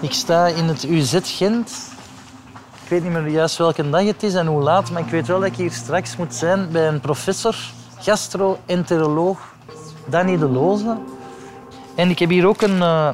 Ik 0.00 0.12
sta 0.12 0.46
in 0.46 0.64
het 0.64 0.84
UZ 0.84 1.18
Gent. 1.22 1.70
Ik 2.82 2.88
weet 2.88 3.02
niet 3.02 3.12
meer 3.12 3.28
juist 3.28 3.56
welke 3.56 3.90
dag 3.90 4.04
het 4.04 4.22
is 4.22 4.34
en 4.34 4.46
hoe 4.46 4.62
laat, 4.62 4.90
maar 4.90 5.02
ik 5.02 5.10
weet 5.10 5.26
wel 5.26 5.40
dat 5.40 5.48
ik 5.48 5.56
hier 5.56 5.72
straks 5.72 6.16
moet 6.16 6.34
zijn 6.34 6.68
bij 6.70 6.88
een 6.88 7.00
professor, 7.00 7.56
gastro-enteroloog, 7.98 9.38
Danny 10.08 10.38
de 10.38 10.48
Loze. 10.48 10.96
En 11.94 12.10
ik 12.10 12.18
heb 12.18 12.28
hier 12.28 12.46
ook 12.46 12.62
een, 12.62 12.82
eh, 12.82 13.08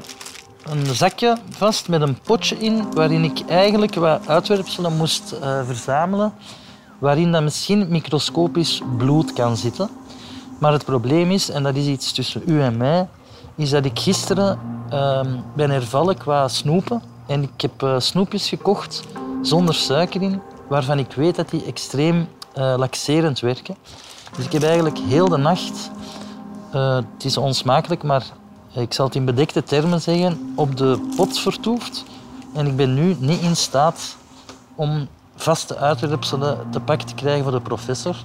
een 0.64 0.86
zakje 0.86 1.36
vast 1.50 1.88
met 1.88 2.00
een 2.00 2.18
potje 2.20 2.58
in, 2.58 2.92
waarin 2.92 3.24
ik 3.24 3.40
eigenlijk 3.48 3.94
wat 3.94 4.28
uitwerpselen 4.28 4.96
moest 4.96 5.32
eh, 5.32 5.66
verzamelen, 5.66 6.32
waarin 6.98 7.32
dan 7.32 7.44
misschien 7.44 7.86
microscopisch 7.88 8.82
bloed 8.96 9.32
kan 9.32 9.56
zitten. 9.56 9.88
Maar 10.58 10.72
het 10.72 10.84
probleem 10.84 11.30
is, 11.30 11.50
en 11.50 11.62
dat 11.62 11.74
is 11.74 11.86
iets 11.86 12.12
tussen 12.12 12.42
u 12.46 12.62
en 12.62 12.76
mij, 12.76 13.08
is 13.56 13.70
dat 13.70 13.84
ik 13.84 13.98
gisteren 13.98 14.58
ehm, 14.94 15.28
ben 15.54 15.70
hervallen 15.70 16.18
qua 16.18 16.48
snoepen. 16.48 17.02
En 17.26 17.42
ik 17.42 17.60
heb 17.60 17.82
eh, 17.82 17.98
snoepjes 17.98 18.48
gekocht 18.48 19.02
zonder 19.42 19.74
suiker 19.74 20.22
in, 20.22 20.40
waarvan 20.68 20.98
ik 20.98 21.12
weet 21.12 21.36
dat 21.36 21.50
die 21.50 21.64
extreem 21.64 22.28
eh, 22.52 22.74
laxerend 22.76 23.40
werken. 23.40 23.76
Dus 24.36 24.44
ik 24.44 24.52
heb 24.52 24.62
eigenlijk 24.62 24.98
heel 24.98 25.28
de 25.28 25.36
nacht, 25.36 25.90
eh, 26.72 26.96
het 26.96 27.24
is 27.24 27.36
onsmakelijk, 27.36 28.02
maar 28.02 28.26
ik 28.72 28.92
zal 28.92 29.06
het 29.06 29.14
in 29.14 29.24
bedekte 29.24 29.62
termen 29.62 30.00
zeggen, 30.00 30.52
op 30.54 30.76
de 30.76 31.10
pot 31.16 31.38
vertoefd. 31.38 32.04
En 32.54 32.66
ik 32.66 32.76
ben 32.76 32.94
nu 32.94 33.16
niet 33.18 33.40
in 33.40 33.56
staat 33.56 34.16
om 34.74 35.08
vaste 35.36 35.76
uitwerpselen 35.76 36.58
te 36.70 36.80
pakken 36.80 37.06
te 37.06 37.14
krijgen 37.14 37.42
voor 37.42 37.52
de 37.52 37.60
professor. 37.60 38.16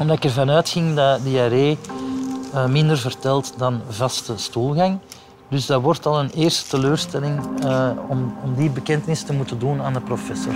Omdat 0.00 0.16
ik 0.16 0.24
ervan 0.24 0.50
uitging 0.50 0.96
dat 0.96 1.22
diarree 1.22 1.78
minder 2.68 2.98
vertelt 2.98 3.52
dan 3.56 3.80
vaste 3.88 4.32
stoelgang. 4.36 4.98
Dus 5.50 5.66
dat 5.66 5.82
wordt 5.82 6.06
al 6.06 6.20
een 6.20 6.30
eerste 6.30 6.68
teleurstelling 6.68 7.40
eh, 7.62 7.90
om, 8.08 8.34
om 8.42 8.54
die 8.54 8.70
bekentenis 8.70 9.22
te 9.22 9.32
moeten 9.32 9.58
doen 9.58 9.82
aan 9.82 9.92
de 9.92 10.00
professor. 10.00 10.54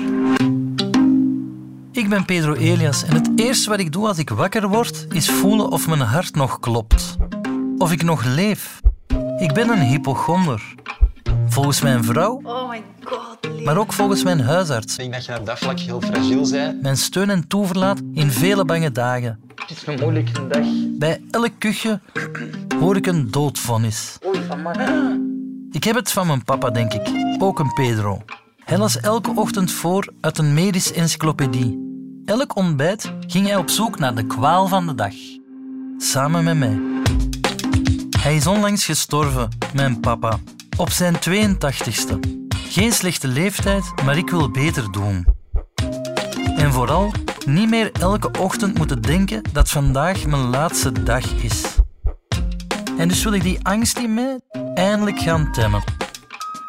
Ik 1.93 2.09
ben 2.09 2.25
Pedro 2.25 2.55
Elias 2.55 3.05
en 3.05 3.15
het 3.15 3.31
eerste 3.37 3.71
wat 3.71 3.79
ik 3.79 3.93
doe 3.93 4.07
als 4.07 4.19
ik 4.19 4.31
wakker 4.31 4.69
word, 4.69 5.07
is 5.09 5.31
voelen 5.31 5.71
of 5.71 5.87
mijn 5.89 6.01
hart 6.01 6.35
nog 6.35 6.61
klopt. 6.61 7.17
Of 7.79 7.93
ik 7.93 8.03
nog 8.03 8.25
leef. 8.25 8.81
Ik 9.39 9.53
ben 9.53 9.69
een 9.69 9.83
hypochonder. 9.83 10.75
Volgens 11.47 11.81
mijn 11.81 12.05
vrouw, 12.05 12.41
Oh 12.43 12.69
my 12.71 12.83
god. 13.03 13.65
maar 13.65 13.77
ook 13.77 13.93
volgens 13.93 14.23
mijn 14.23 14.41
huisarts. 14.41 14.93
Ik 14.93 14.99
denk 14.99 15.13
dat 15.13 15.25
je 15.25 15.39
op 15.39 15.47
dat 15.47 15.59
vlak 15.59 15.79
heel 15.79 16.01
fragiel 16.01 16.51
bent. 16.51 16.83
Mijn 16.83 16.97
steun 16.97 17.31
en 17.31 17.49
toeverlaat 17.49 18.01
in 18.15 18.31
vele 18.31 18.65
bange 18.65 18.93
dagen. 18.93 19.41
Het 19.55 19.71
is 19.71 19.87
een 19.87 19.99
moeilijke 20.01 20.47
dag. 20.47 20.67
Bij 20.99 21.21
elk 21.31 21.53
kuchje 21.59 22.01
hoor 22.81 22.97
ik 22.97 23.07
een 23.07 23.31
doodvonnis. 23.31 24.19
Ik 25.71 25.85
heb 25.85 25.95
het 25.95 26.13
van 26.13 26.27
mijn 26.27 26.45
papa, 26.45 26.71
denk 26.71 26.93
ik. 26.93 27.11
Ook 27.39 27.59
een 27.59 27.73
Pedro. 27.73 28.23
Hij 28.65 28.79
las 28.79 29.01
elke 29.01 29.33
ochtend 29.35 29.73
voor 29.73 30.13
uit 30.21 30.39
een 30.39 30.55
medische 30.55 30.95
encyclopedie. 30.95 31.89
Elk 32.25 32.57
ontbijt 32.57 33.13
ging 33.27 33.47
hij 33.47 33.57
op 33.57 33.71
zoek 33.71 33.99
naar 33.99 34.15
de 34.15 34.27
kwaal 34.27 34.67
van 34.67 34.87
de 34.87 34.95
dag. 34.95 35.15
Samen 35.99 36.45
met 36.45 36.59
mij. 36.59 36.81
Hij 38.21 38.37
is 38.37 38.47
onlangs 38.47 38.85
gestorven, 38.85 39.49
mijn 39.75 40.01
papa. 40.01 40.39
Op 40.77 40.91
zijn 40.91 41.15
82ste. 41.15 42.19
Geen 42.49 42.93
slechte 42.93 43.29
leeftijd, 43.29 43.93
maar 44.05 44.17
ik 44.17 44.31
wil 44.31 44.51
beter 44.51 44.93
doen. 44.93 45.27
En 46.57 46.73
vooral 46.73 47.13
niet 47.47 47.69
meer 47.69 47.93
elke 47.93 48.31
ochtend 48.39 48.79
moeten 48.79 49.03
denken 49.03 49.43
dat 49.53 49.71
vandaag 49.71 50.27
mijn 50.27 50.43
laatste 50.43 51.03
dag 51.03 51.33
is. 51.43 51.80
En 53.01 53.09
dus 53.09 53.23
wil 53.23 53.33
ik 53.33 53.43
die 53.43 53.59
angst 53.63 53.99
in 53.99 54.15
mij 54.15 54.41
eindelijk 54.75 55.19
gaan 55.19 55.53
temmen. 55.53 55.83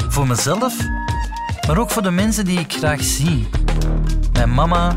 Voor 0.09 0.27
mezelf, 0.27 0.77
maar 1.67 1.77
ook 1.77 1.89
voor 1.91 2.01
de 2.01 2.11
mensen 2.11 2.45
die 2.45 2.59
ik 2.59 2.73
graag 2.73 3.03
zie. 3.03 3.47
Mijn 4.33 4.53
mama, 4.53 4.95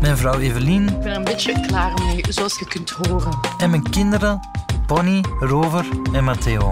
mijn 0.00 0.16
vrouw 0.16 0.38
Evelien 0.38 0.88
Ik 0.88 1.00
ben 1.00 1.14
een 1.14 1.24
beetje 1.24 1.60
klaar 1.66 1.92
mee, 2.02 2.24
zoals 2.28 2.58
je 2.58 2.66
kunt 2.66 2.90
horen. 2.90 3.38
en 3.58 3.70
mijn 3.70 3.90
kinderen 3.90 4.40
Pony, 4.86 5.24
Rover 5.40 5.84
en 6.12 6.24
Matteo. 6.24 6.70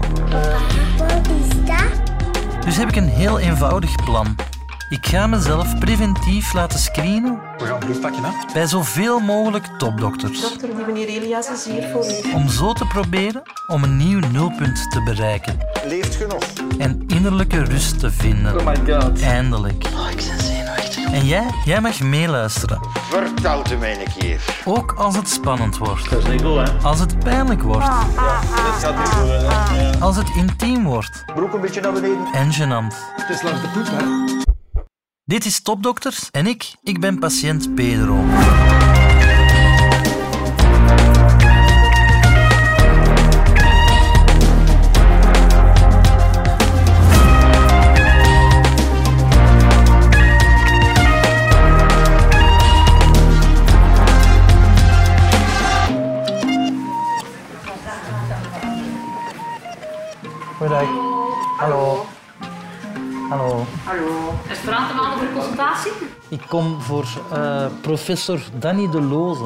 Wat 0.97 1.27
is 1.27 1.65
dat? 1.65 2.65
Dus 2.65 2.77
heb 2.77 2.89
ik 2.89 2.95
een 2.95 3.09
heel 3.09 3.39
eenvoudig 3.39 3.95
plan. 4.03 4.35
Ik 4.93 5.05
ga 5.07 5.27
mezelf 5.27 5.79
preventief 5.79 6.53
laten 6.53 6.79
screenen 6.79 7.39
We 7.57 7.65
gaan 7.65 7.79
bloed 7.79 8.01
pakken, 8.01 8.23
hè? 8.23 8.31
bij 8.53 8.67
zoveel 8.67 9.19
mogelijk 9.19 9.65
topdokters. 9.77 10.41
Dokter, 10.41 10.75
die 10.75 10.85
meneer 10.85 11.07
Elias 11.07 11.49
is 11.49 11.65
hier 11.65 11.89
voor 11.89 12.05
u. 12.05 12.33
Om 12.33 12.49
zo 12.49 12.73
te 12.73 12.85
proberen 12.85 13.41
om 13.67 13.83
een 13.83 13.97
nieuw 13.97 14.19
nulpunt 14.19 14.91
te 14.91 15.01
bereiken. 15.03 15.57
Leeft 15.85 16.13
je 16.13 16.27
nog? 16.27 16.43
En 16.77 17.03
innerlijke 17.07 17.63
rust 17.63 17.99
te 17.99 18.11
vinden. 18.11 18.59
Oh 18.59 18.65
my 18.65 18.93
god. 18.93 19.21
Eindelijk. 19.21 19.85
Oh, 19.95 20.09
ik 20.09 20.15
ben 20.15 20.45
zenuwachtig. 20.45 21.11
En 21.11 21.25
jij? 21.25 21.49
Jij 21.65 21.81
mag 21.81 21.99
meeluisteren. 21.99 22.79
Vertel 23.09 23.63
het 23.63 23.79
mij 23.79 23.99
een 23.99 24.13
keer. 24.17 24.41
Ook 24.65 24.93
als 24.97 25.15
het 25.15 25.29
spannend 25.29 25.77
wordt. 25.77 26.09
Dat 26.09 26.19
is 26.19 26.31
niet 26.31 26.41
goed, 26.41 26.67
hè? 26.67 26.71
Als 26.83 26.99
het 26.99 27.19
pijnlijk 27.19 27.61
wordt. 27.61 27.85
Dit 27.85 28.83
gaat 28.83 28.97
niet 28.97 29.09
goed, 29.09 29.29
hè? 29.29 29.99
Als 29.99 30.15
het 30.15 30.29
intiem 30.35 30.83
wordt. 30.83 31.23
Broek 31.35 31.53
een 31.53 31.61
beetje 31.61 31.81
naar 31.81 31.93
beneden. 31.93 32.27
En 32.33 32.51
gênant. 32.51 32.95
Het 33.15 33.29
is 33.29 33.41
langs 33.41 33.61
de 33.61 33.67
poep, 33.67 33.85
hè? 33.85 34.51
Dit 35.25 35.45
is 35.45 35.61
Topdokters 35.61 36.29
en 36.31 36.47
ik, 36.47 36.75
ik 36.81 36.99
ben 36.99 37.19
patiënt 37.19 37.75
Pedro. 37.75 38.23
Ik 66.33 66.41
kom 66.49 66.81
voor 66.81 67.05
eh, 67.31 67.65
professor 67.81 68.39
Danny 68.59 68.89
de 68.89 69.01
Loze. 69.01 69.43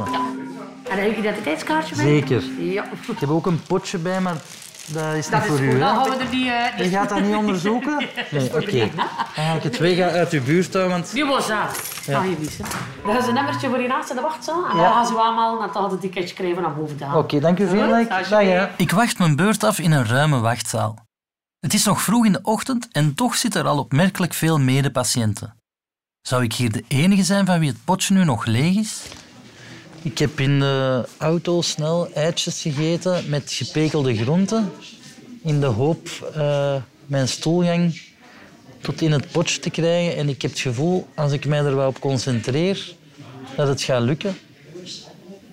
En 0.89 0.97
heb 0.97 1.09
je 1.11 1.17
identiteitskaartje 1.17 1.95
bij? 1.95 2.03
Zeker. 2.05 2.43
Ja. 2.59 2.83
Ik 3.07 3.19
heb 3.19 3.29
ook 3.29 3.45
een 3.45 3.61
potje 3.63 3.97
bij, 3.97 4.21
maar 4.21 4.35
dat 4.87 5.13
is 5.13 5.29
Dat 5.29 5.39
niet 5.41 5.49
is 5.51 5.55
voor 5.57 5.65
u. 5.65 5.79
dan 5.79 5.95
gaan 5.95 6.09
we 6.09 6.15
er 6.23 6.29
die... 6.29 6.49
eh, 6.51 6.77
Je 6.77 6.83
die... 6.83 6.91
gaat 6.91 7.09
dat 7.09 7.21
niet 7.21 7.35
onderzoeken? 7.35 7.97
Nee, 8.31 8.55
oké. 8.55 8.89
Dan 8.95 9.05
ga 9.33 9.53
ik 9.53 9.63
het 9.63 9.77
weg 9.77 9.99
uit 9.99 10.31
uw 10.31 10.43
buurt 10.43 10.73
houden, 10.73 10.93
want... 10.97 11.11
Die 11.13 11.25
was 11.25 11.47
dat. 11.47 11.81
Ja. 12.05 12.23
Je. 12.23 12.35
Dan 13.03 13.13
gaan 13.13 13.21
ze 13.23 13.27
een 13.27 13.33
nummertje 13.33 13.69
voor 13.69 13.81
je 13.81 13.87
naast 13.87 14.09
in 14.09 14.15
de 14.15 14.21
wachtzaal. 14.21 14.65
En 14.71 14.75
Ja. 14.77 14.83
dan 14.83 14.93
gaan 14.93 15.07
ze 15.07 15.13
u 15.13 15.17
aanmelden 15.19 15.65
en 15.67 15.69
dan 15.73 15.81
gaat 15.83 15.91
het 15.91 16.01
ticketje 16.01 16.35
krijgen 16.35 16.61
naar 16.61 16.73
boven 16.75 16.97
te 16.97 17.03
halen. 17.05 17.23
Oké, 17.23 17.39
dank 17.39 17.59
u 17.59 17.67
veel. 17.67 17.79
Dag. 17.79 17.89
Alsjeblieft. 17.97 18.29
Dag, 18.29 18.43
ja. 18.43 18.69
Ik 18.77 18.91
wacht 18.91 19.19
mijn 19.19 19.35
beurt 19.35 19.63
af 19.63 19.79
in 19.79 19.91
een 19.91 20.05
ruime 20.07 20.39
wachtzaal. 20.39 21.05
Het 21.59 21.73
is 21.73 21.85
nog 21.85 22.01
vroeg 22.01 22.25
in 22.25 22.31
de 22.31 22.39
ochtend 22.43 22.87
en 22.91 23.15
toch 23.15 23.35
zitten 23.35 23.61
er 23.61 23.67
al 23.67 23.77
opmerkelijk 23.77 24.33
veel 24.33 24.59
medepatiënten. 24.59 25.55
Zou 26.27 26.43
ik 26.43 26.53
hier 26.53 26.71
de 26.71 26.83
enige 26.87 27.23
zijn 27.23 27.45
van 27.45 27.59
wie 27.59 27.69
het 27.69 27.83
potje 27.85 28.13
nu 28.13 28.23
nog 28.23 28.45
leeg 28.45 28.75
is? 28.75 29.01
Ik 30.01 30.17
heb 30.17 30.39
in 30.39 30.59
de 30.59 31.07
auto 31.17 31.61
snel 31.61 32.13
eitjes 32.13 32.61
gegeten 32.61 33.29
met 33.29 33.51
gepekelde 33.51 34.15
groenten. 34.15 34.71
In 35.43 35.59
de 35.59 35.65
hoop 35.65 36.31
eh, 36.35 36.75
mijn 37.05 37.27
stoelgang 37.27 38.01
tot 38.81 39.01
in 39.01 39.11
het 39.11 39.31
potje 39.31 39.59
te 39.59 39.69
krijgen. 39.69 40.15
En 40.15 40.29
ik 40.29 40.41
heb 40.41 40.51
het 40.51 40.59
gevoel, 40.59 41.07
als 41.15 41.31
ik 41.31 41.45
mij 41.45 41.59
er 41.59 41.75
wel 41.75 41.87
op 41.87 41.99
concentreer, 41.99 42.95
dat 43.55 43.67
het 43.67 43.81
gaat 43.81 44.01
lukken. 44.01 44.37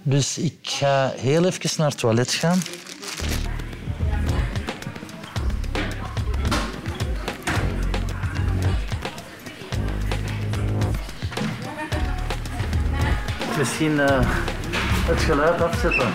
Dus 0.03 0.39
ik 0.39 0.59
ga 0.63 1.13
heel 1.17 1.45
even 1.45 1.71
naar 1.77 1.91
het 1.91 1.99
toilet 1.99 2.33
gaan. 2.33 2.63
Misschien 13.59 14.01
eh, 14.01 14.21
het 15.07 15.21
geluid 15.21 15.61
afzetten. 15.61 16.09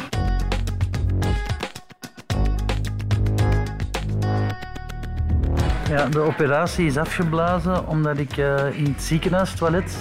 Ja, 5.90 6.06
de 6.06 6.20
operatie 6.20 6.86
is 6.86 6.98
afgeblazen 6.98 7.88
omdat 7.88 8.18
ik 8.18 8.38
eh, 8.38 8.78
in 8.78 8.86
het 8.86 9.04
ziekenhuistoilet 9.04 9.98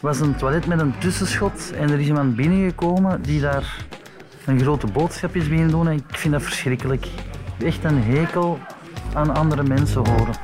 was 0.00 0.20
een 0.20 0.36
toilet 0.36 0.66
met 0.66 0.80
een 0.80 0.98
tussenschot 0.98 1.72
en 1.72 1.90
er 1.90 2.00
is 2.00 2.06
iemand 2.06 2.36
binnengekomen 2.36 3.22
die 3.22 3.40
daar 3.40 3.76
een 4.46 4.60
grote 4.60 4.86
boodschap 4.86 5.36
is 5.36 5.48
beginnen 5.48 5.70
doen 5.70 5.88
en 5.88 5.96
ik 5.96 6.04
vind 6.18 6.32
dat 6.32 6.42
verschrikkelijk. 6.42 7.06
Echt 7.64 7.84
een 7.84 8.02
hekel 8.02 8.58
aan 9.14 9.34
andere 9.34 9.62
mensen 9.62 10.08
horen. 10.08 10.34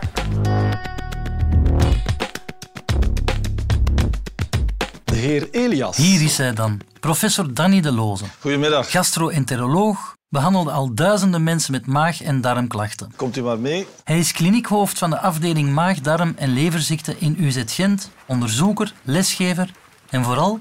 Heer 5.37 5.49
Elias. 5.50 5.97
Hier 5.97 6.23
is 6.23 6.38
hij 6.38 6.53
dan, 6.53 6.81
professor 7.00 7.55
Danny 7.55 7.81
de 7.81 7.93
Loze, 7.93 8.25
Goedemiddag. 8.41 8.91
gastro-enteroloog, 8.91 10.15
behandelde 10.29 10.71
al 10.71 10.94
duizenden 10.94 11.43
mensen 11.44 11.73
met 11.73 11.87
maag- 11.87 12.23
en 12.23 12.41
darmklachten. 12.41 13.12
Komt 13.17 13.37
u 13.37 13.43
maar 13.43 13.59
mee. 13.59 13.87
Hij 14.05 14.19
is 14.19 14.33
kliniekhoofd 14.33 14.99
van 14.99 15.11
de 15.11 15.19
afdeling 15.19 15.73
maag, 15.73 16.00
darm 16.00 16.33
en 16.37 16.53
leverziekten 16.53 17.21
in 17.21 17.37
UZ 17.38 17.62
Gent, 17.67 18.11
onderzoeker, 18.27 18.93
lesgever 19.03 19.71
en 20.11 20.25
vooral 20.25 20.61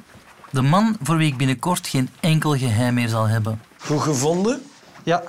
de 0.52 0.62
man 0.62 0.98
voor 1.04 1.18
wie 1.18 1.28
ik 1.32 1.38
binnenkort 1.38 1.88
geen 1.88 2.10
enkel 2.20 2.58
geheim 2.58 2.94
meer 2.94 3.10
zal 3.10 3.28
hebben. 3.28 3.62
Goed 3.78 4.02
gevonden. 4.02 4.62
Ja, 5.04 5.24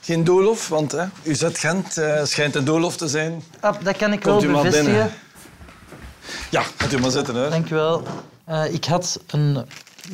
Geen 0.00 0.24
doolhof, 0.24 0.68
want 0.68 0.92
hè, 0.92 1.04
UZ 1.22 1.44
Gent 1.52 1.96
eh, 1.98 2.24
schijnt 2.24 2.54
een 2.54 2.64
doolhof 2.64 2.96
te 2.96 3.08
zijn. 3.08 3.42
ah, 3.60 3.74
dat 3.82 3.96
kan 3.96 4.12
ik 4.12 4.20
Komt 4.20 4.42
wel 4.42 4.52
bevestigen. 4.52 4.84
binnen. 4.92 5.12
Ja, 6.50 6.62
gaat 6.76 6.92
u 6.92 6.98
maar 7.00 7.10
zitten. 7.10 7.34
Hè. 7.34 7.48
Dank 7.50 7.70
u 7.70 7.74
wel. 7.74 8.06
Eh, 8.46 8.72
ik 8.74 8.84
had 8.84 9.20
een... 9.26 9.64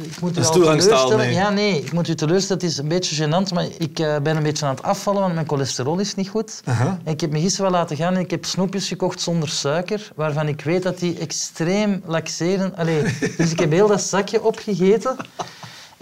Ik 0.02 0.20
moet 0.20 0.30
u 0.36 0.38
Een 0.38 0.44
al 0.46 0.52
stoelgangstaal 0.52 1.08
teleurstellen. 1.08 1.26
mee. 1.26 1.34
Ja, 1.34 1.50
nee, 1.50 1.82
ik 1.82 1.92
moet 1.92 2.08
u 2.08 2.14
teleurstellen. 2.14 2.62
Het 2.62 2.70
is 2.70 2.78
een 2.78 2.88
beetje 2.88 3.24
gênant, 3.26 3.52
maar 3.54 3.66
ik 3.78 3.98
eh, 3.98 4.16
ben 4.22 4.36
een 4.36 4.42
beetje 4.42 4.66
aan 4.66 4.74
het 4.74 4.82
afvallen, 4.84 5.20
want 5.20 5.34
mijn 5.34 5.48
cholesterol 5.48 5.98
is 5.98 6.14
niet 6.14 6.28
goed. 6.28 6.60
En 7.04 7.12
ik 7.12 7.20
heb 7.20 7.30
me 7.30 7.40
gisteren 7.40 7.70
wel 7.70 7.80
laten 7.80 7.96
gaan 7.96 8.14
en 8.14 8.20
ik 8.20 8.30
heb 8.30 8.44
snoepjes 8.44 8.88
gekocht 8.88 9.20
zonder 9.20 9.48
suiker, 9.48 10.10
waarvan 10.14 10.48
ik 10.48 10.60
weet 10.60 10.82
dat 10.82 10.98
die 10.98 11.18
extreem 11.18 12.02
laxeren. 12.06 12.76
Allee, 12.76 13.02
dus 13.36 13.50
ik 13.50 13.58
heb 13.58 13.70
heel 13.70 13.86
dat 13.88 14.02
zakje 14.02 14.42
opgegeten. 14.42 15.16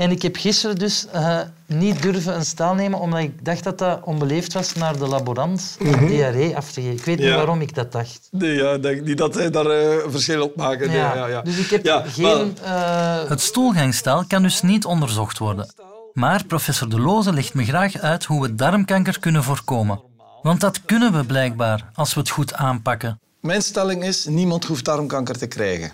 En 0.01 0.11
ik 0.11 0.23
heb 0.23 0.37
gisteren 0.37 0.77
dus 0.77 1.07
eh, 1.13 1.39
niet 1.67 2.03
durven 2.03 2.35
een 2.35 2.45
staal 2.45 2.75
nemen, 2.75 2.99
omdat 2.99 3.21
ik 3.21 3.45
dacht 3.45 3.65
dat 3.65 3.79
dat 3.79 4.01
onbeleefd 4.05 4.53
was 4.53 4.75
naar 4.75 4.99
de 4.99 5.07
laborant 5.07 5.77
om 5.81 6.07
diarree 6.07 6.57
af 6.57 6.73
te 6.73 6.81
geven. 6.81 6.97
Ik 6.97 7.05
weet 7.05 7.19
niet 7.19 7.29
waarom 7.35 7.61
ik 7.61 7.75
dat 7.75 7.93
dacht. 7.93 8.29
Nee, 8.31 8.55
ja, 8.55 8.79
denk 8.79 9.03
niet 9.05 9.19
dat 9.19 9.35
hij 9.35 9.51
daar 9.51 9.67
eh, 9.67 10.05
een 10.05 10.11
verschil 10.11 10.43
op 10.43 10.57
maken. 10.57 10.89
Nee, 10.89 10.97
Ja, 10.97 11.15
ja, 11.15 11.27
ja. 11.27 11.43
Dus 11.43 11.59
ik 11.59 11.71
heb 11.71 11.85
Ja, 11.85 12.01
geen... 12.07 12.55
maar- 12.63 13.23
eh, 13.23 13.29
Het 13.29 13.41
stoelgangstaal 13.41 14.25
kan 14.27 14.43
dus 14.43 14.63
niet 14.63 14.85
onderzocht 14.85 15.39
worden. 15.39 15.75
Maar 16.13 16.45
professor 16.45 16.89
De 16.89 17.01
Loze 17.01 17.33
legt 17.33 17.55
me 17.55 17.65
graag 17.65 17.99
uit 17.99 18.25
hoe 18.25 18.43
we 18.43 18.55
darmkanker 18.55 19.21
kunnen 19.21 19.43
voorkomen. 19.45 20.01
Want 20.43 20.61
dat 20.61 20.81
kunnen 20.85 21.13
we 21.13 21.25
blijkbaar 21.25 21.91
als 21.95 22.15
we 22.15 22.21
het 22.21 22.29
goed 22.31 22.55
aanpakken. 22.55 23.21
Mijn 23.41 23.63
stelling 23.63 24.05
is, 24.05 24.25
niemand 24.25 24.65
hoeft 24.65 24.85
darmkanker 24.85 25.39
te 25.39 25.47
krijgen. 25.47 25.93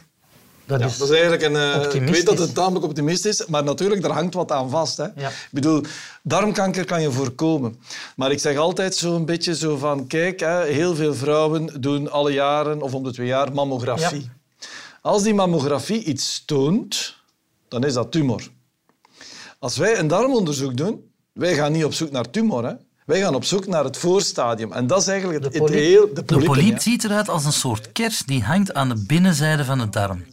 Dat 0.66 0.80
Ja, 0.80 0.86
is, 0.86 0.98
dat 0.98 1.08
is 1.08 1.14
eigenlijk 1.14 1.42
een... 1.42 1.56
eh, 1.56 1.94
ik 2.02 2.08
weet 2.08 2.26
dat 2.26 2.38
het 2.38 2.54
tamelijk 2.54 2.84
optimistisch 2.84 3.40
is, 3.40 3.46
maar 3.46 3.64
natuurlijk, 3.64 4.02
daar 4.02 4.10
hangt 4.10 4.34
wat 4.34 4.52
aan 4.52 4.70
vast. 4.70 4.96
Hè. 4.96 5.04
Ja. 5.16 5.28
Ik 5.28 5.48
bedoel, 5.50 5.82
darmkanker 6.22 6.84
kan 6.84 7.02
je 7.02 7.10
voorkomen. 7.12 7.76
Maar 8.16 8.30
ik 8.30 8.38
zeg 8.38 8.56
altijd 8.56 8.94
zo'n 8.94 9.24
beetje 9.24 9.54
zo 9.56 9.76
van... 9.76 10.06
Kijk, 10.06 10.40
hè, 10.40 10.64
heel 10.64 10.94
veel 10.94 11.14
vrouwen 11.14 11.80
doen 11.80 12.10
alle 12.10 12.32
jaren 12.32 12.82
of 12.82 12.94
om 12.94 13.02
de 13.02 13.12
twee 13.12 13.26
jaar 13.26 13.52
mammografie. 13.52 14.30
Als 15.00 15.22
die 15.22 15.34
mammografie 15.34 16.04
iets 16.04 16.42
toont, 16.46 17.16
dan 17.68 17.84
is 17.84 17.92
dat 17.94 18.12
tumor. 18.12 18.48
Als 19.58 19.76
wij 19.76 19.98
een 19.98 20.08
darmonderzoek 20.08 20.76
doen, 20.76 21.10
wij 21.32 21.54
gaan 21.54 21.72
niet 21.72 21.84
op 21.84 21.94
zoek 21.94 22.10
naar 22.10 22.30
tumor. 22.30 22.64
Hè. 22.66 22.72
Wij 23.06 23.20
gaan 23.20 23.34
op 23.34 23.44
zoek 23.44 23.66
naar 23.66 23.84
het 23.84 23.96
voorstadium. 23.96 24.72
En 24.72 24.86
dat 24.86 25.00
is 25.00 25.06
eigenlijk 25.06 25.44
het, 25.44 25.52
De 25.52 25.58
het 25.58 25.70
heel... 25.70 26.08
De 26.14 26.24
de 26.24 26.38
polyp 26.44 26.72
ja. 26.72 26.78
ziet 26.80 27.04
eruit 27.04 27.28
als 27.28 27.44
een 27.44 27.52
soort 27.52 27.92
kers 27.92 28.22
die 28.24 28.42
hangt 28.42 28.74
aan 28.74 28.88
de 28.88 29.04
binnenzijde 29.06 29.64
van 29.64 29.78
de 29.78 29.88
darm. 29.88 30.24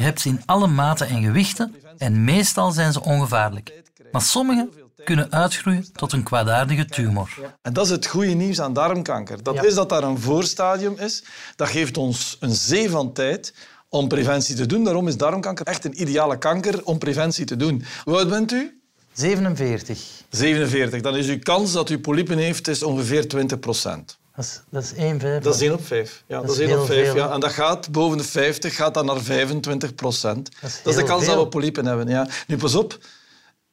Je 0.00 0.06
hebt 0.06 0.20
ze 0.20 0.28
in 0.28 0.42
alle 0.46 0.66
maten 0.66 1.08
en 1.08 1.22
gewichten 1.22 1.74
en 1.98 2.24
meestal 2.24 2.70
zijn 2.70 2.92
ze 2.92 3.02
ongevaarlijk. 3.02 3.82
Maar 4.12 4.22
sommige 4.22 4.68
kunnen 5.04 5.32
uitgroeien 5.32 5.92
tot 5.92 6.12
een 6.12 6.22
kwaadaardige 6.22 6.84
tumor. 6.84 7.38
En 7.62 7.72
dat 7.72 7.84
is 7.84 7.90
het 7.90 8.06
goede 8.06 8.32
nieuws 8.32 8.60
aan 8.60 8.72
darmkanker. 8.72 9.42
Dat 9.42 9.54
Ja. 9.54 9.62
is 9.62 9.74
dat 9.74 9.88
daar 9.88 10.02
een 10.02 10.18
voorstadium 10.18 10.94
is. 10.98 11.24
Dat 11.56 11.68
geeft 11.68 11.96
ons 11.96 12.36
een 12.40 12.54
zee 12.54 12.90
van 12.90 13.12
tijd 13.12 13.54
om 13.88 14.08
preventie 14.08 14.54
te 14.54 14.66
doen. 14.66 14.84
Daarom 14.84 15.08
is 15.08 15.16
darmkanker 15.16 15.66
echt 15.66 15.84
een 15.84 16.00
ideale 16.00 16.38
kanker 16.38 16.84
om 16.84 16.98
preventie 16.98 17.44
te 17.44 17.56
doen. 17.56 17.84
Hoe 18.04 18.16
oud 18.16 18.28
bent 18.28 18.52
u? 18.52 18.80
47. 19.12 19.98
47. 20.30 21.00
Dan 21.00 21.16
is 21.16 21.26
uw 21.28 21.38
kans 21.38 21.72
dat 21.72 21.90
u 21.90 21.98
polypen 21.98 22.38
heeft 22.38 22.68
is 22.68 22.82
ongeveer 22.82 23.28
20 23.28 23.58
procent. 23.58 24.18
Dat 24.40 24.48
is, 24.48 24.60
dat 24.70 24.82
is 24.82 24.94
1 24.94 25.20
vijf. 25.20 25.42
Dat 25.42 25.54
is 25.54 25.60
1 25.60 25.72
op 25.72 25.86
5. 25.86 26.24
Ja, 26.26 26.40
dat, 26.40 26.50
is 26.50 26.58
is 26.58 26.68
1 26.68 26.70
op 26.70 26.76
heel 26.76 26.86
5. 26.86 27.06
veel, 27.06 27.16
Ja. 27.16 27.32
En 27.32 27.40
dat 27.40 27.52
gaat 27.52 27.90
boven 27.90 28.18
de 28.18 28.24
50, 28.24 28.74
gaat 28.74 28.94
dan 28.94 29.06
naar 29.06 29.20
25 29.20 29.94
procent. 29.94 30.50
Dat, 30.60 30.70
is 30.70 30.80
is 30.84 30.94
de 30.94 31.02
kans 31.02 31.24
veel. 31.24 31.34
dat 31.34 31.42
we 31.42 31.48
polypen 31.48 31.86
hebben. 31.86 32.08
Ja. 32.08 32.28
Nu, 32.46 32.56
pas 32.56 32.74
op. 32.74 32.98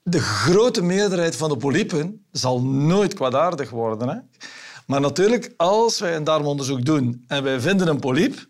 De 0.04 0.20
grote 0.20 0.82
meerderheid 0.82 1.36
van 1.36 1.50
de 1.50 1.58
polypen 1.58 2.26
zal 2.32 2.62
nooit 2.62 3.14
kwaadaardig 3.14 3.70
worden. 3.70 4.08
Hè? 4.10 4.16
Maar 4.86 5.02
natuurlijk, 5.02 5.54
als 5.58 6.00
wij 6.00 6.16
een 6.16 6.24
darmonderzoek 6.24 6.86
doen 6.86 7.24
en 7.28 7.44
wij 7.44 7.60
vinden 7.60 7.88
een 7.88 8.00
polyp, 8.00 8.46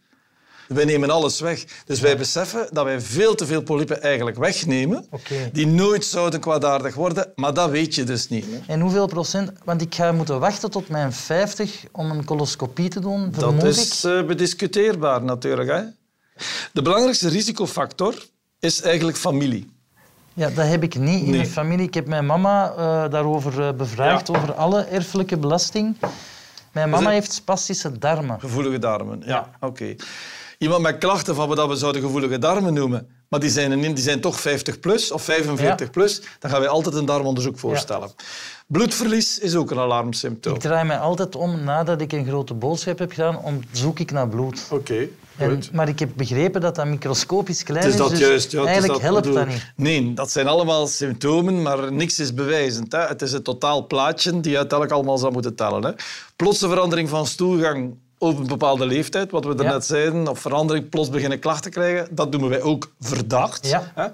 wij 0.68 0.86
nemen 0.86 1.10
alles 1.10 1.40
weg. 1.40 1.66
Dus 1.86 2.00
wij 2.00 2.18
beseffen 2.18 2.68
dat 2.72 2.84
wij 2.86 3.02
veel 3.02 3.36
te 3.36 3.46
veel 3.46 3.62
polypen 3.62 4.02
eigenlijk 4.02 4.38
wegnemen, 4.38 5.06
die 5.52 5.68
nooit 5.68 6.06
zouden 6.06 6.40
kwaadaardig 6.40 6.96
worden, 6.96 7.31
maar 7.36 7.54
dat 7.54 7.69
weet 7.69 7.96
je 7.96 8.04
dus 8.04 8.30
niet. 8.30 8.46
Hè? 8.46 8.74
En 8.74 8.80
hoeveel 8.80 9.08
procent? 9.08 9.52
Want 9.64 9.81
ik 9.81 9.96
ga 9.96 10.12
moeten 10.12 10.40
wachten 10.40 10.72
tot 10.72 10.90
mijn 10.90 11.14
50 11.14 11.84
om 11.92 12.12
een 12.12 12.24
coloscopie 12.25 12.90
te 12.90 13.00
doen, 13.00 13.31
Dat 13.38 13.64
is 13.64 14.04
eh, 14.04 14.24
bediscuteerbaar 14.24 15.24
natuurlijk. 15.24 15.69
Hè? 15.69 15.81
De 16.74 16.81
belangrijkste 16.81 17.30
risicofactor 17.30 18.25
is 18.60 18.81
eigenlijk 18.81 19.18
familie. 19.18 19.75
Ja, 20.34 20.50
dat 20.50 20.68
heb 20.68 20.84
ik 20.84 20.96
niet 21.00 21.19
in 21.19 21.30
Nee. 21.30 21.36
mijn 21.38 21.48
familie. 21.50 21.88
Ik 21.88 21.94
heb 21.94 22.08
mijn 22.08 22.25
mama 22.25 22.72
eh, 22.72 23.12
daarover 23.12 23.62
eh, 23.68 23.74
bevraagd, 23.74 24.28
Ja. 24.28 24.34
over 24.36 24.54
alle 24.54 24.81
erfelijke 24.84 25.38
belasting. 25.38 25.96
Mijn 26.72 26.90
mama 26.90 27.10
heeft 27.10 27.31
spastische 27.34 27.98
darmen. 27.98 28.40
Gevoelige 28.40 28.80
darmen, 28.80 29.22
ja. 29.25 29.50
Oké. 29.60 29.96
Iemand 30.57 30.81
met 30.81 30.98
klachten 30.98 31.36
van 31.36 31.48
wat 31.48 31.68
we 31.68 31.75
zouden 31.75 32.01
gevoelige 32.01 32.38
darmen 32.39 32.74
noemen, 32.74 33.07
maar 33.30 33.39
die 33.39 33.50
zijn, 33.50 33.71
een- 33.71 33.81
die 33.94 34.04
zijn 34.04 34.21
toch 34.21 34.39
50 34.39 34.80
plus 34.80 35.12
of 35.12 35.21
45 35.24 35.86
Ja. 35.86 35.92
plus, 35.92 36.21
dan 36.39 36.51
gaan 36.51 36.59
wij 36.59 36.69
altijd 36.69 36.95
een 36.95 37.06
darmonderzoek 37.06 37.59
voorstellen. 37.59 38.09
Bloedverlies 38.68 39.39
is 39.39 39.56
ook 39.56 39.71
een 39.71 39.80
alarmsymptoom. 39.80 40.56
Ik 40.56 40.62
draai 40.62 40.86
mij 40.88 40.98
altijd 41.00 41.36
om 41.36 41.63
nadat 41.63 42.01
ik 42.01 42.12
een 42.12 42.25
grote 42.25 42.54
boodschap 42.54 43.00
heb 43.00 43.12
gedaan, 43.12 43.38
om 43.39 43.59
zoek 43.71 44.00
ik 44.00 44.12
naar 44.12 44.27
bloed. 44.30 44.65
Oké, 44.69 45.07
En, 45.38 45.62
maar 45.71 45.88
ik 45.88 46.00
heb 46.00 46.09
begrepen 46.15 46.62
dat 46.62 46.75
dat 46.75 46.86
microscopisch 46.86 47.63
klein 47.63 47.86
is, 47.86 47.92
is 47.92 47.98
dat 47.98 48.09
dus 48.09 48.19
juist. 48.19 48.51
Ja, 48.51 48.63
eigenlijk 48.65 48.94
dat, 48.94 49.01
helpt 49.01 49.21
bedoel- 49.21 49.38
dat 49.38 49.48
niet. 49.48 49.71
Nee, 49.75 50.13
dat 50.13 50.31
zijn 50.31 50.48
allemaal 50.48 50.88
symptomen, 50.88 51.62
maar 51.62 51.94
niks 51.94 52.19
is 52.19 52.33
bewijzend. 52.33 52.92
Hè. 52.92 53.00
Het 53.00 53.21
is 53.21 53.31
het 53.31 53.44
totaal 53.44 53.88
plaatje 53.88 54.39
die 54.39 54.51
je 54.51 54.57
uiteindelijk 54.57 54.92
allemaal 55.00 55.18
zou 55.18 55.31
moeten 55.33 55.56
tellen. 55.56 55.83
Hè. 55.86 55.92
Plotse 56.36 56.68
verandering 56.69 57.09
van 57.09 57.25
stoelgang 57.27 57.95
op 58.18 58.38
een 58.40 58.48
bepaalde 58.48 58.86
leeftijd, 58.86 59.31
wat 59.31 59.44
we 59.44 59.50
Ja. 59.50 59.56
daarnet 59.56 59.86
zeiden, 59.86 60.28
of 60.28 60.40
verandering, 60.40 60.90
plots 60.90 61.10
beginnen 61.10 61.40
klachten 61.40 61.72
krijgen, 61.72 62.16
dat 62.16 62.31
noemen 62.31 62.50
wij 62.50 62.62
ook 62.62 62.92
verdacht. 63.00 63.68
Ja. 63.68 63.92
Hè. 63.96 64.06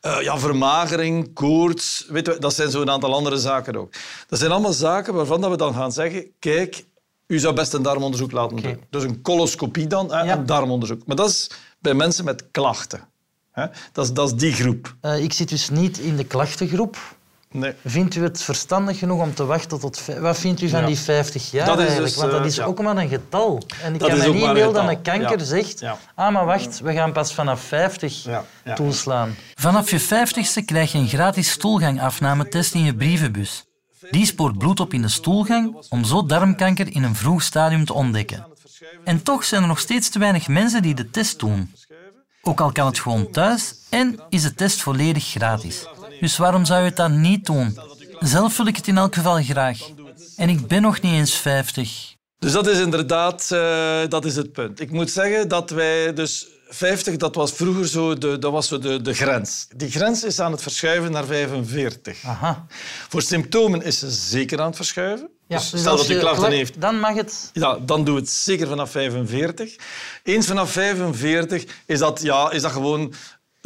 Eh, 0.00 0.22
ja, 0.22 0.38
vermagering, 0.38 1.32
koorts, 1.34 2.06
weet 2.08 2.40
dat 2.42 2.54
zijn 2.54 2.70
zo'n 2.70 2.90
aantal 2.90 3.14
andere 3.14 3.38
zaken 3.38 3.76
ook. 3.76 3.92
Dat 4.28 4.38
zijn 4.38 4.50
allemaal 4.50 4.72
zaken 4.72 5.14
waarvan 5.14 5.40
dat 5.40 5.50
we 5.50 5.56
dan 5.56 5.74
gaan 5.74 5.92
zeggen, 5.92 6.24
kijk, 6.38 6.84
u 7.26 7.38
zou 7.38 7.54
best 7.54 7.72
een 7.72 7.82
darmonderzoek 7.82 8.32
laten 8.32 8.56
doen. 8.56 8.80
Dus 8.90 9.02
een 9.02 9.22
coloscopie 9.22 9.86
dan, 9.86 10.12
hè, 10.12 10.22
Ja. 10.22 10.36
een 10.36 10.46
darmonderzoek. 10.46 11.06
Maar 11.06 11.16
dat 11.16 11.28
is 11.28 11.50
bij 11.78 11.94
mensen 11.94 12.24
met 12.24 12.44
klachten. 12.50 13.00
Hè. 13.52 13.66
Dat, 13.92 14.04
is, 14.04 14.12
dat 14.12 14.26
is 14.28 14.34
die 14.34 14.52
groep. 14.52 14.94
Eh, 15.00 15.22
ik 15.22 15.32
zit 15.32 15.48
dus 15.48 15.70
niet 15.70 15.98
in 15.98 16.16
de 16.16 16.24
klachtengroep. 16.24 16.96
Nee. 17.50 17.74
Vindt 17.84 18.14
u 18.14 18.22
het 18.22 18.42
verstandig 18.42 18.98
genoeg 18.98 19.20
om 19.22 19.34
te 19.34 19.44
wachten 19.44 19.80
tot... 19.80 20.02
Wat 20.20 20.38
vindt 20.38 20.60
u 20.62 20.68
van 20.68 20.80
Ja. 20.80 20.86
die 20.86 20.98
50 20.98 21.50
jaar 21.50 21.66
Dat 21.66 21.78
is 21.78 21.84
eigenlijk? 21.84 22.12
dus, 22.12 22.20
Want 22.22 22.32
dat 22.32 22.40
eh, 22.40 22.46
is 22.46 22.56
ja. 22.56 22.64
ook 22.64 22.82
maar 22.82 22.96
een 22.96 23.08
getal. 23.08 23.62
En 23.82 23.94
ik 23.94 24.00
Dat 24.00 24.08
kan 24.08 24.18
me 24.18 24.26
niet 24.28 24.42
inbeelden 24.42 24.82
dat 24.82 24.90
een 24.92 25.02
kanker 25.02 25.38
Ja. 25.38 25.44
zegt... 25.44 25.80
Ja. 25.80 25.98
Ah, 26.14 26.32
maar 26.32 26.44
wacht, 26.44 26.80
we 26.80 26.92
gaan 26.92 27.12
pas 27.12 27.34
vanaf 27.34 27.60
50 27.60 28.24
Ja. 28.24 28.44
Ja. 28.64 28.74
toeslaan. 28.74 29.34
Vanaf 29.54 29.90
je 29.90 30.00
50ste 30.00 30.64
krijg 30.64 30.92
je 30.92 30.98
een 30.98 31.08
gratis 31.08 31.50
stoelgangafnametest 31.50 32.74
in 32.74 32.84
je 32.84 32.94
brievenbus. 32.94 33.64
Die 34.10 34.26
spoort 34.26 34.58
bloed 34.58 34.80
op 34.80 34.92
in 34.92 35.02
de 35.02 35.08
stoelgang 35.08 35.76
om 35.88 36.04
zo 36.04 36.26
darmkanker 36.26 36.94
in 36.94 37.02
een 37.02 37.14
vroeg 37.14 37.42
stadium 37.42 37.84
te 37.84 37.92
ontdekken. 37.92 38.46
En 39.04 39.22
toch 39.22 39.44
zijn 39.44 39.62
er 39.62 39.68
nog 39.68 39.78
steeds 39.78 40.08
te 40.08 40.18
weinig 40.18 40.48
mensen 40.48 40.82
die 40.82 40.94
de 40.94 41.10
test 41.10 41.38
doen. 41.38 41.74
Ook 42.42 42.60
al 42.60 42.72
kan 42.72 42.86
het 42.86 42.98
gewoon 42.98 43.30
thuis 43.30 43.74
en 43.90 44.20
is 44.28 44.42
de 44.42 44.54
test 44.54 44.80
volledig 44.82 45.24
gratis. 45.26 45.86
Dus 46.20 46.36
waarom 46.36 46.64
zou 46.64 46.80
je 46.80 46.86
het 46.86 46.96
dan 46.96 47.20
niet 47.20 47.46
doen? 47.46 47.78
Zelf 48.18 48.56
wil 48.56 48.66
ik 48.66 48.76
het 48.76 48.86
in 48.86 48.96
elk 48.96 49.14
geval 49.14 49.42
graag. 49.42 49.78
En 50.36 50.48
ik 50.48 50.66
ben 50.66 50.82
nog 50.82 51.00
niet 51.00 51.12
eens 51.12 51.34
50. 51.34 52.16
Dus 52.38 52.52
dat 52.52 52.66
is 52.66 52.78
inderdaad 52.78 53.50
eh, 53.50 54.00
dat 54.08 54.24
is 54.24 54.36
het 54.36 54.52
punt. 54.52 54.80
Ik 54.80 54.90
moet 54.90 55.10
zeggen 55.10 55.48
dat 55.48 55.70
wij 55.70 56.12
dus 56.12 56.46
50, 56.68 57.16
dat 57.16 57.34
was 57.34 57.52
vroeger 57.52 57.88
zo 57.88 58.18
de, 58.18 58.38
dat 58.38 58.52
was 58.52 58.68
zo 58.68 58.78
de, 58.78 59.02
de 59.02 59.14
grens. 59.14 59.66
Die 59.76 59.90
grens 59.90 60.24
is 60.24 60.40
aan 60.40 60.52
het 60.52 60.62
verschuiven 60.62 61.12
naar 61.12 61.24
45. 61.24 62.24
Aha. 62.24 62.66
Voor 63.08 63.22
symptomen 63.22 63.82
is 63.82 63.98
ze 63.98 64.10
zeker 64.10 64.60
aan 64.60 64.66
het 64.66 64.76
verschuiven. 64.76 65.30
Ja, 65.46 65.56
dus 65.56 65.70
dus 65.70 65.80
stel 65.80 65.96
dat 65.96 66.08
u 66.08 66.18
klachten 66.18 66.50
heeft, 66.50 66.80
Dan 66.80 67.00
mag 67.00 67.14
het... 67.14 67.50
ja, 67.52 67.78
dan 67.78 68.04
doe 68.04 68.16
het 68.16 68.30
zeker 68.30 68.68
vanaf 68.68 68.90
45. 68.90 69.76
Eens 70.22 70.46
vanaf 70.46 70.70
45 70.70 71.64
is 71.86 71.98
dat, 71.98 72.22
ja, 72.22 72.50
is 72.50 72.62
dat 72.62 72.72
gewoon 72.72 73.14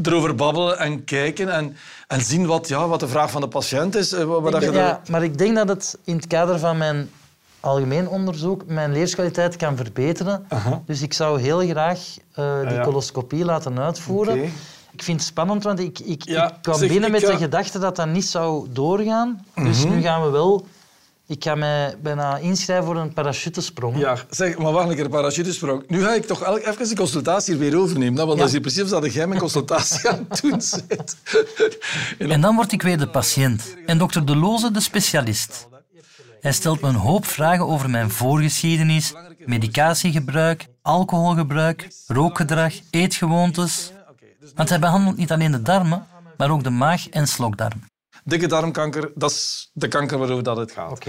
erover 0.02 0.34
babbelen 0.34 0.78
en 0.78 1.04
kijken 1.04 1.49
en, 1.54 1.76
en 2.06 2.20
zien 2.20 2.46
wat, 2.46 2.68
ja, 2.68 2.88
wat 2.88 3.00
de 3.00 3.08
vraag 3.08 3.30
van 3.30 3.40
de 3.40 3.49
patiënt 3.49 3.94
is. 3.94 4.12
eh, 4.12 4.25
Wat, 4.25 4.42
wat 4.42 4.52
dat 4.52 4.62
je 4.62 4.72
Ja, 4.72 5.00
maar 5.08 5.22
ik 5.22 5.38
denk 5.38 5.56
dat 5.56 5.68
het 5.68 5.99
in 6.04 6.16
het 6.16 6.26
kader 6.26 6.58
van 6.58 6.76
mijn 6.78 7.11
algemeen 7.61 8.08
onderzoek 8.08 8.66
mijn 8.66 8.92
leerskwaliteit 8.92 9.56
kan 9.56 9.76
verbeteren. 9.76 10.46
Dus 10.87 11.02
ik 11.02 11.12
zou 11.12 11.40
heel 11.40 11.58
graag 11.68 11.99
eh, 12.34 12.61
die 12.61 12.75
ja. 12.75 12.82
coloscopie 12.84 13.44
laten 13.44 13.78
uitvoeren. 13.78 14.42
Ik 14.92 15.02
vind 15.02 15.18
het 15.18 15.28
spannend, 15.28 15.62
want 15.62 15.78
ik, 15.78 15.99
ik, 15.99 16.22
Ja, 16.25 16.49
ik 16.49 16.54
kwam 16.62 16.78
zeg, 16.78 16.88
binnen 16.88 17.14
ik 17.14 17.20
met 17.20 17.30
de 17.30 17.37
gedachte 17.37 17.78
dat 17.78 17.96
dat 17.96 18.06
niet 18.08 18.25
zou 18.26 18.66
doorgaan. 18.70 19.46
Dus 19.54 19.84
nu 19.84 20.00
gaan 20.02 20.22
we 20.22 20.30
wel... 20.30 20.66
Ik 21.26 21.44
ga 21.44 21.54
mij 21.54 21.94
bijna 22.02 22.36
inschrijven 22.36 22.84
voor 22.86 22.96
een 22.96 23.12
parachutesprong. 23.12 23.98
Ja, 23.98 24.16
zeg, 24.30 24.58
maar 24.58 24.72
wacht 24.72 24.88
een 24.88 24.94
keer, 24.96 25.08
parachutesprong. 25.08 25.84
Nu 25.88 26.02
ga 26.02 26.14
ik 26.14 26.26
toch 26.26 26.42
elk- 26.42 26.58
even 26.66 26.88
de 26.88 26.94
consultatie 26.96 27.56
weer 27.56 27.76
overnemen. 27.78 28.26
Want 28.26 28.38
dat 28.38 28.46
is 28.46 28.52
hier 28.52 28.60
precies 28.60 28.88
dat 28.88 29.12
jij 29.12 29.26
mijn 29.26 29.40
consultatie 29.40 30.08
aan 30.10 30.26
het 30.28 30.40
doen 30.40 30.60
bent. 30.88 31.16
En 32.32 32.40
dan 32.40 32.54
word 32.54 32.72
ik 32.72 32.82
weer 32.82 32.98
de 32.98 33.08
patiënt 33.08 33.76
en 33.86 33.98
dokter 33.98 34.26
De 34.26 34.36
Loze 34.36 34.70
de 34.70 34.80
specialist. 34.80 35.68
Hij 36.40 36.52
stelt 36.52 36.80
me 36.80 36.88
een 36.88 36.94
hoop 36.94 37.26
vragen 37.26 37.66
over 37.66 37.90
mijn 37.90 38.10
voorgeschiedenis, 38.10 39.12
medicatiegebruik, 39.46 40.66
alcoholgebruik, 40.82 41.88
rookgedrag, 42.06 42.72
eetgewoontes. 42.90 43.92
Want 44.54 44.68
hij 44.68 44.78
behandelt 44.78 45.16
niet 45.16 45.32
alleen 45.32 45.52
de 45.52 45.62
darmen, 45.62 46.06
maar 46.36 46.50
ook 46.50 46.62
de 46.64 46.70
maag- 46.70 47.08
en 47.08 47.26
slokdarm. 47.28 47.82
Dikke 48.24 48.46
darmkanker, 48.46 49.10
dat 49.14 49.30
is 49.30 49.70
de 49.72 49.88
kanker 49.88 50.18
waarover 50.18 50.42
dat 50.42 50.56
het 50.56 50.72
gaat. 50.72 51.04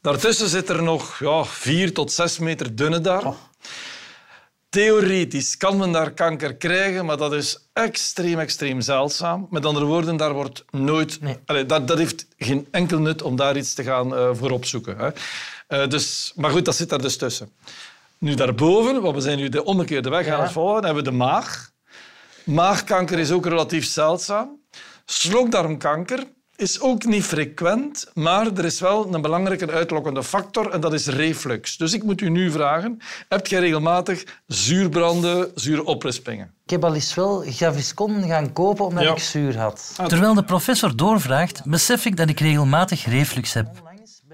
Daartussen 0.00 0.48
zit 0.48 0.68
er 0.68 0.82
nog 0.82 1.18
ja, 1.18 1.44
vier 1.44 1.94
tot 1.94 2.12
zes 2.12 2.38
meter 2.38 2.76
dunne 2.76 3.00
darm. 3.00 3.36
Theoretisch 4.68 5.56
kan 5.56 5.76
men 5.76 5.92
daar 5.92 6.10
kanker 6.10 6.56
krijgen, 6.56 7.04
maar 7.04 7.16
dat 7.16 7.32
is 7.32 7.68
extreem, 7.72 8.38
extreem 8.38 8.80
zeldzaam. 8.80 9.46
Met 9.50 9.66
andere 9.66 9.84
woorden, 9.84 10.16
daar 10.16 10.32
wordt 10.32 10.64
nooit... 10.70 11.20
Nee. 11.20 11.36
Allee, 11.46 11.66
dat, 11.66 11.88
dat 11.88 11.98
heeft 11.98 12.26
geen 12.36 12.68
enkel 12.70 12.98
nut 12.98 13.22
om 13.22 13.36
daar 13.36 13.56
iets 13.56 13.74
te 13.74 13.82
gaan 13.82 14.16
eh, 14.16 14.30
voor 14.32 14.50
opzoeken. 14.50 14.98
Hè. 14.98 15.10
Eh, 15.66 15.88
dus, 15.88 16.32
maar 16.36 16.50
goed, 16.50 16.64
dat 16.64 16.76
zit 16.76 16.88
daar 16.88 17.02
dus 17.02 17.16
tussen. 17.16 17.52
Nu 18.18 18.34
daarboven, 18.34 19.02
want 19.02 19.14
we 19.14 19.20
zijn 19.20 19.38
nu 19.38 19.48
de 19.48 19.64
omgekeerde 19.64 20.08
weg 20.08 20.28
aan 20.28 20.42
het 20.42 20.52
volgen, 20.52 20.84
hebben 20.84 21.04
we 21.04 21.10
de 21.10 21.16
maag. 21.16 21.70
Maagkanker 22.44 23.18
is 23.18 23.30
ook 23.30 23.46
relatief 23.46 23.86
zeldzaam. 23.86 24.60
Slokdarmkanker 25.04 26.24
is 26.58 26.80
ook 26.80 27.04
niet 27.04 27.24
frequent, 27.24 28.06
maar 28.14 28.46
er 28.56 28.64
is 28.64 28.80
wel 28.80 29.14
een 29.14 29.20
belangrijke 29.20 29.70
uitlokkende 29.70 30.22
factor 30.22 30.70
en 30.70 30.80
dat 30.80 30.92
is 30.92 31.06
reflux. 31.06 31.76
Dus 31.76 31.92
ik 31.92 32.02
moet 32.02 32.20
u 32.20 32.28
nu 32.30 32.50
vragen, 32.50 32.98
heb 33.28 33.46
jij 33.46 33.60
regelmatig 33.60 34.24
zuurbranden, 34.46 35.50
zure 35.54 35.84
oprispingen? 35.84 36.50
Ik 36.64 36.70
heb 36.70 36.84
al 36.84 36.94
eens 36.94 37.14
wel 37.14 37.42
Gaviscon 37.46 38.22
gaan 38.22 38.52
kopen 38.52 38.84
omdat 38.84 39.04
Ja. 39.04 39.10
ik 39.12 39.18
zuur 39.18 39.58
had. 39.58 39.94
Terwijl 40.06 40.34
de 40.34 40.44
professor 40.44 40.96
doorvraagt, 40.96 41.60
besef 41.64 42.04
ik 42.04 42.16
dat 42.16 42.28
ik 42.28 42.40
regelmatig 42.40 43.04
reflux 43.06 43.52
heb. 43.52 43.68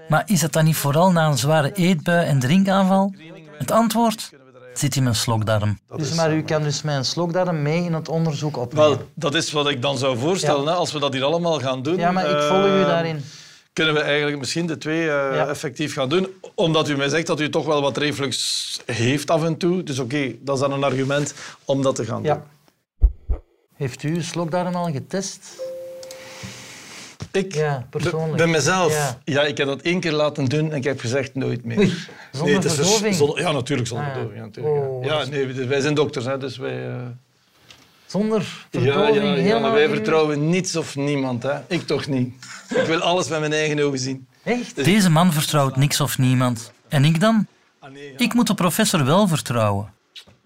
Maar 0.07 0.23
is 0.25 0.39
dat 0.39 0.53
dan 0.53 0.65
niet 0.65 0.75
vooral 0.75 1.11
na 1.11 1.27
een 1.27 1.37
zware 1.37 1.71
eetbui 1.73 2.25
en 2.25 2.39
drinkaanval? 2.39 3.13
Het 3.57 3.71
antwoord 3.71 4.29
zit 4.79 4.95
in 4.95 5.03
mijn 5.03 5.15
slokdarm. 5.15 5.79
Dus, 5.95 6.13
maar 6.13 6.33
u 6.35 6.41
kan 6.43 6.63
dus 6.63 6.81
mijn 6.81 7.05
slokdarm 7.05 7.61
mee 7.61 7.83
in 7.83 7.93
het 7.93 8.09
onderzoek 8.09 8.57
opnemen. 8.57 8.89
Wel, 8.89 9.07
dat 9.13 9.35
is 9.35 9.51
wat 9.51 9.69
ik 9.69 9.81
dan 9.81 9.97
zou 9.97 10.17
voorstellen, 10.17 10.63
Ja. 10.63 10.69
hè, 10.69 10.75
als 10.75 10.91
we 10.91 10.99
dat 10.99 11.13
hier 11.13 11.23
allemaal 11.23 11.59
gaan 11.59 11.81
doen. 11.83 11.97
ja, 11.97 12.11
maar 12.11 12.29
ik 12.29 12.41
volg 12.41 12.65
u 12.65 12.79
eh, 12.81 12.85
daarin. 12.85 13.23
Kunnen 13.73 13.93
we 13.93 13.99
eigenlijk 14.01 14.37
misschien 14.39 14.65
de 14.65 14.77
twee 14.77 14.99
eh, 15.01 15.07
Ja. 15.35 15.47
effectief 15.47 15.93
gaan 15.93 16.09
doen? 16.09 16.27
Omdat 16.55 16.89
u 16.89 16.95
mij 16.97 17.09
zegt 17.09 17.27
dat 17.27 17.39
u 17.39 17.49
toch 17.49 17.65
wel 17.65 17.81
wat 17.81 17.97
reflux 17.97 18.79
heeft 18.85 19.31
af 19.31 19.43
en 19.43 19.57
toe. 19.57 19.83
Dus 19.83 19.99
oké, 19.99 20.31
dat 20.41 20.55
is 20.55 20.61
dan 20.61 20.71
een 20.71 20.83
argument 20.83 21.33
om 21.65 21.81
dat 21.81 21.95
te 21.95 22.05
gaan 22.05 22.23
doen. 22.23 22.25
Ja. 22.25 22.43
Heeft 23.75 24.03
u 24.03 24.13
uw 24.15 24.21
slokdarm 24.21 24.75
al 24.75 24.91
getest? 24.91 25.39
Ik, 27.35 27.53
Ja, 27.53 27.85
persoonlijk. 27.89 28.37
Bij, 28.37 28.47
mezelf? 28.47 28.93
Ja. 28.93 29.17
Ja. 29.23 29.41
ik 29.41 29.57
heb 29.57 29.67
dat 29.67 29.81
één 29.81 29.99
keer 29.99 30.11
laten 30.11 30.45
doen 30.45 30.69
en 30.71 30.75
ik 30.77 30.83
heb 30.83 30.99
gezegd 30.99 31.35
nooit 31.35 31.65
meer. 31.65 31.77
Oei, 31.77 31.93
zonder 32.31 32.61
vers- 32.61 32.73
verdoving? 32.75 33.15
zonder- 33.15 33.39
ja, 33.39 33.51
natuurlijk 33.51 33.87
zonder 33.87 34.07
Ah, 34.07 34.13
ja. 34.13 34.19
verdoving. 34.19 34.39
Ja, 34.41 34.45
natuurlijk, 34.45 34.75
ja. 34.75 34.89
Oh, 34.89 35.03
ja, 35.05 35.17
dat 35.19 35.29
nee, 35.29 35.65
wij 35.67 35.81
zijn 35.81 35.93
dokters, 35.93 36.25
hè, 36.25 36.37
dus 36.37 36.57
wij... 36.57 36.87
eh, 36.87 36.95
Zonder 38.05 38.43
verdoving? 38.69 38.95
ja, 39.15 39.23
ja, 39.23 39.33
helemaal 39.33 39.61
maar 39.61 39.71
wij 39.71 39.89
vertrouwen 39.89 40.49
niets 40.49 40.75
of 40.75 40.95
niemand. 40.95 41.43
Hè. 41.43 41.53
Ik 41.67 41.81
toch 41.87 42.07
niet. 42.07 42.33
Ik 42.75 42.85
wil 42.85 42.99
alles 42.99 43.27
met 43.27 43.39
mijn 43.39 43.53
eigen 43.53 43.79
ogen 43.79 43.99
zien. 43.99 44.27
Echt? 44.43 44.83
Deze 44.83 45.09
man 45.09 45.33
vertrouwt 45.33 45.75
niks 45.75 45.99
of 46.01 46.17
niemand. 46.17 46.71
En 46.87 47.05
ik 47.05 47.19
dan? 47.19 47.47
Ah, 47.79 47.91
nee, 47.91 48.11
ja. 48.11 48.17
Ik 48.17 48.33
moet 48.33 48.47
de 48.47 48.53
professor 48.53 49.05
wel 49.05 49.27
vertrouwen. 49.27 49.93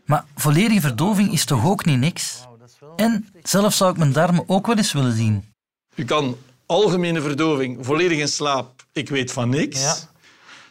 Maar 0.05 0.25
volledige 0.35 0.81
verdoving 0.81 1.31
is 1.31 1.45
toch 1.45 1.65
ook 1.65 1.85
niet 1.85 1.99
niks? 1.99 2.47
En 2.95 3.27
zelf 3.43 3.73
zou 3.73 3.91
ik 3.91 3.97
mijn 3.97 4.11
darmen 4.11 4.43
ook 4.47 4.67
wel 4.67 4.77
eens 4.77 4.93
willen 4.93 5.13
zien. 5.15 5.43
U 5.95 6.05
kan 6.05 6.35
algemene 6.69 7.21
verdoving, 7.21 7.77
volledig 7.85 8.17
in 8.19 8.27
slaap, 8.27 8.83
ik 8.93 9.09
weet 9.09 9.31
van 9.31 9.49
niks. 9.49 9.81
Ja. 9.81 9.95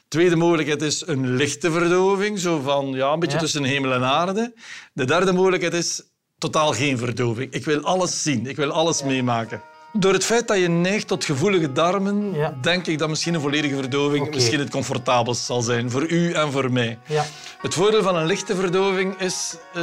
Tweede 0.08 0.36
mogelijkheid 0.36 0.82
is 0.82 1.06
een 1.06 1.30
lichte 1.34 1.70
verdoving, 1.70 2.38
zo 2.38 2.60
van 2.60 2.86
ja, 2.92 3.12
een 3.12 3.18
beetje 3.18 3.34
Ja. 3.36 3.42
tussen 3.42 3.64
hemel 3.64 3.92
en 3.92 4.04
aarde. 4.04 4.54
De 4.92 5.04
derde 5.04 5.32
mogelijkheid 5.32 5.74
is 5.74 6.02
totaal 6.38 6.72
geen 6.72 6.98
verdoving. 6.98 7.52
Ik 7.52 7.64
wil 7.64 7.80
alles 7.80 8.22
zien, 8.22 8.46
ik 8.46 8.56
wil 8.56 8.70
alles 8.70 9.02
meemaken. 9.02 9.62
Door 9.92 10.12
het 10.12 10.24
feit 10.24 10.48
dat 10.48 10.58
je 10.58 10.68
neigt 10.68 11.06
tot 11.06 11.24
gevoelige 11.24 11.72
darmen, 11.72 12.32
Ja. 12.34 12.54
denk 12.60 12.86
ik 12.86 12.98
dat 12.98 13.08
misschien 13.08 13.34
een 13.34 13.40
volledige 13.40 13.74
verdoving 13.74 14.34
misschien 14.34 14.58
het 14.58 14.70
comfortabelst 14.70 15.44
zal 15.44 15.62
zijn 15.62 15.90
voor 15.90 16.08
u 16.10 16.32
en 16.32 16.52
voor 16.52 16.72
mij. 16.72 16.98
Ja. 17.06 17.24
Het 17.58 17.74
voordeel 17.74 18.02
van 18.02 18.16
een 18.16 18.26
lichte 18.26 18.56
verdoving 18.56 19.14
is 19.20 19.56
eh, 19.74 19.82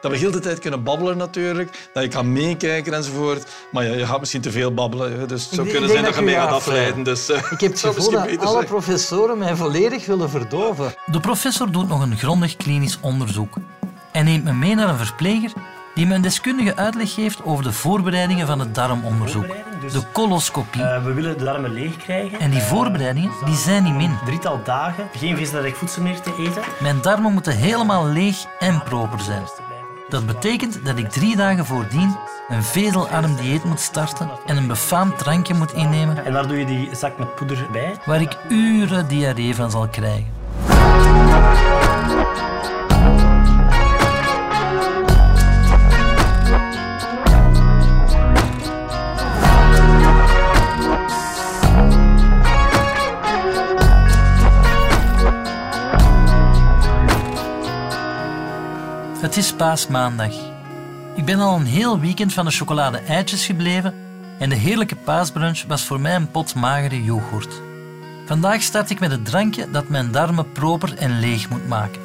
dat 0.00 0.10
we 0.10 0.16
heel 0.16 0.30
de 0.30 0.38
tijd 0.38 0.58
kunnen 0.58 0.82
babbelen 0.82 1.16
natuurlijk, 1.16 1.88
dat 1.92 2.02
je 2.02 2.08
kan 2.08 2.32
meekijken 2.32 2.94
enzovoort. 2.94 3.46
Maar 3.72 3.84
ja, 3.84 3.92
je 3.94 4.06
gaat 4.06 4.18
misschien 4.20 4.40
te 4.40 4.50
veel 4.50 4.74
babbelen, 4.74 5.28
dus 5.28 5.44
het 5.44 5.54
zou 5.54 5.66
Ik 5.66 5.72
kunnen 5.72 5.88
denk 5.90 6.00
zijn 6.00 6.12
dat 6.12 6.20
je 6.20 6.26
mee 6.30 6.34
gaat 6.40 6.50
afleiden. 6.52 7.02
Dus, 7.02 7.28
eh, 7.28 7.36
Ik 7.50 7.60
heb 7.60 7.70
het 7.70 7.80
gevoel 7.80 7.94
misschien 7.94 8.14
dat 8.18 8.26
beter 8.26 8.40
alle 8.46 8.54
zijn. 8.56 8.66
professoren 8.66 9.38
mij 9.38 9.56
volledig 9.56 10.06
willen 10.06 10.30
verdoven. 10.30 10.94
De 11.06 11.20
professor 11.20 11.70
doet 11.72 11.88
nog 11.88 12.00
een 12.02 12.16
grondig 12.18 12.56
klinisch 12.56 12.98
onderzoek 13.00 13.54
en 14.12 14.24
neemt 14.24 14.44
me 14.44 14.52
mee 14.52 14.74
naar 14.74 14.88
een 14.88 15.06
verpleger 15.06 15.52
die 15.94 16.06
me 16.06 16.14
een 16.14 16.22
deskundige 16.22 16.76
uitleg 16.76 17.14
geeft 17.14 17.44
over 17.44 17.64
de 17.64 17.72
voorbereidingen 17.72 18.46
van 18.46 18.58
het 18.58 18.74
darmonderzoek, 18.74 19.46
de 19.92 20.02
coloscopie. 20.12 20.82
Eh, 20.82 21.04
we 21.04 21.12
willen 21.12 21.38
de 21.38 21.44
darmen 21.44 21.72
leeg 21.72 21.96
krijgen. 21.96 22.40
En 22.40 22.50
die 22.50 22.60
voorbereidingen 22.60 23.30
die 23.44 23.56
zijn 23.56 23.82
niet 23.82 23.94
min. 23.94 24.18
Drietal 24.24 24.60
dagen, 24.64 25.08
geen 25.16 25.36
visrijk 25.36 25.76
voedsel 25.76 26.02
meer 26.02 26.20
te 26.20 26.34
eten. 26.38 26.62
Mijn 26.80 27.00
darmen 27.02 27.32
moeten 27.32 27.56
helemaal 27.56 28.06
leeg 28.06 28.44
en 28.58 28.82
proper 28.82 29.20
zijn. 29.20 29.42
Dat 30.08 30.26
betekent 30.26 30.84
dat 30.84 30.98
ik 30.98 31.10
drie 31.10 31.36
dagen 31.36 31.66
voordien 31.66 32.16
een 32.48 32.62
vezelarm 32.62 33.36
dieet 33.36 33.64
moet 33.64 33.80
starten 33.80 34.30
en 34.46 34.56
een 34.56 34.66
befaamd 34.66 35.18
drankje 35.18 35.54
moet 35.54 35.72
innemen 35.72 36.24
En 36.24 36.32
daar 36.32 36.46
doe 36.48 36.58
je 36.58 36.64
die 36.64 36.88
zak 36.94 37.18
met 37.18 37.34
poeder 37.34 37.66
bij. 37.72 37.94
waar 38.06 38.20
ik 38.20 38.36
uren 38.48 39.08
diarree 39.08 39.54
van 39.54 39.70
zal 39.70 39.88
krijgen. 39.88 40.26
Het 59.30 59.38
is 59.38 59.52
paasmaandag. 59.52 60.34
Ik 61.14 61.24
ben 61.24 61.38
al 61.38 61.56
een 61.56 61.66
heel 61.66 62.00
weekend 62.00 62.32
van 62.32 62.44
de 62.44 62.50
chocolade 62.50 62.98
eitjes 62.98 63.46
gebleven 63.46 63.94
en 64.38 64.48
de 64.48 64.54
heerlijke 64.54 64.96
paasbrunch 64.96 65.64
was 65.68 65.84
voor 65.84 66.00
mij 66.00 66.14
een 66.14 66.30
pot 66.30 66.54
magere 66.54 67.04
yoghurt. 67.04 67.62
Vandaag 68.26 68.62
start 68.62 68.90
ik 68.90 69.00
met 69.00 69.10
het 69.10 69.24
drankje 69.24 69.70
dat 69.70 69.88
mijn 69.88 70.10
darmen 70.10 70.52
proper 70.52 70.96
en 70.96 71.20
leeg 71.20 71.50
moet 71.50 71.68
maken. 71.68 72.00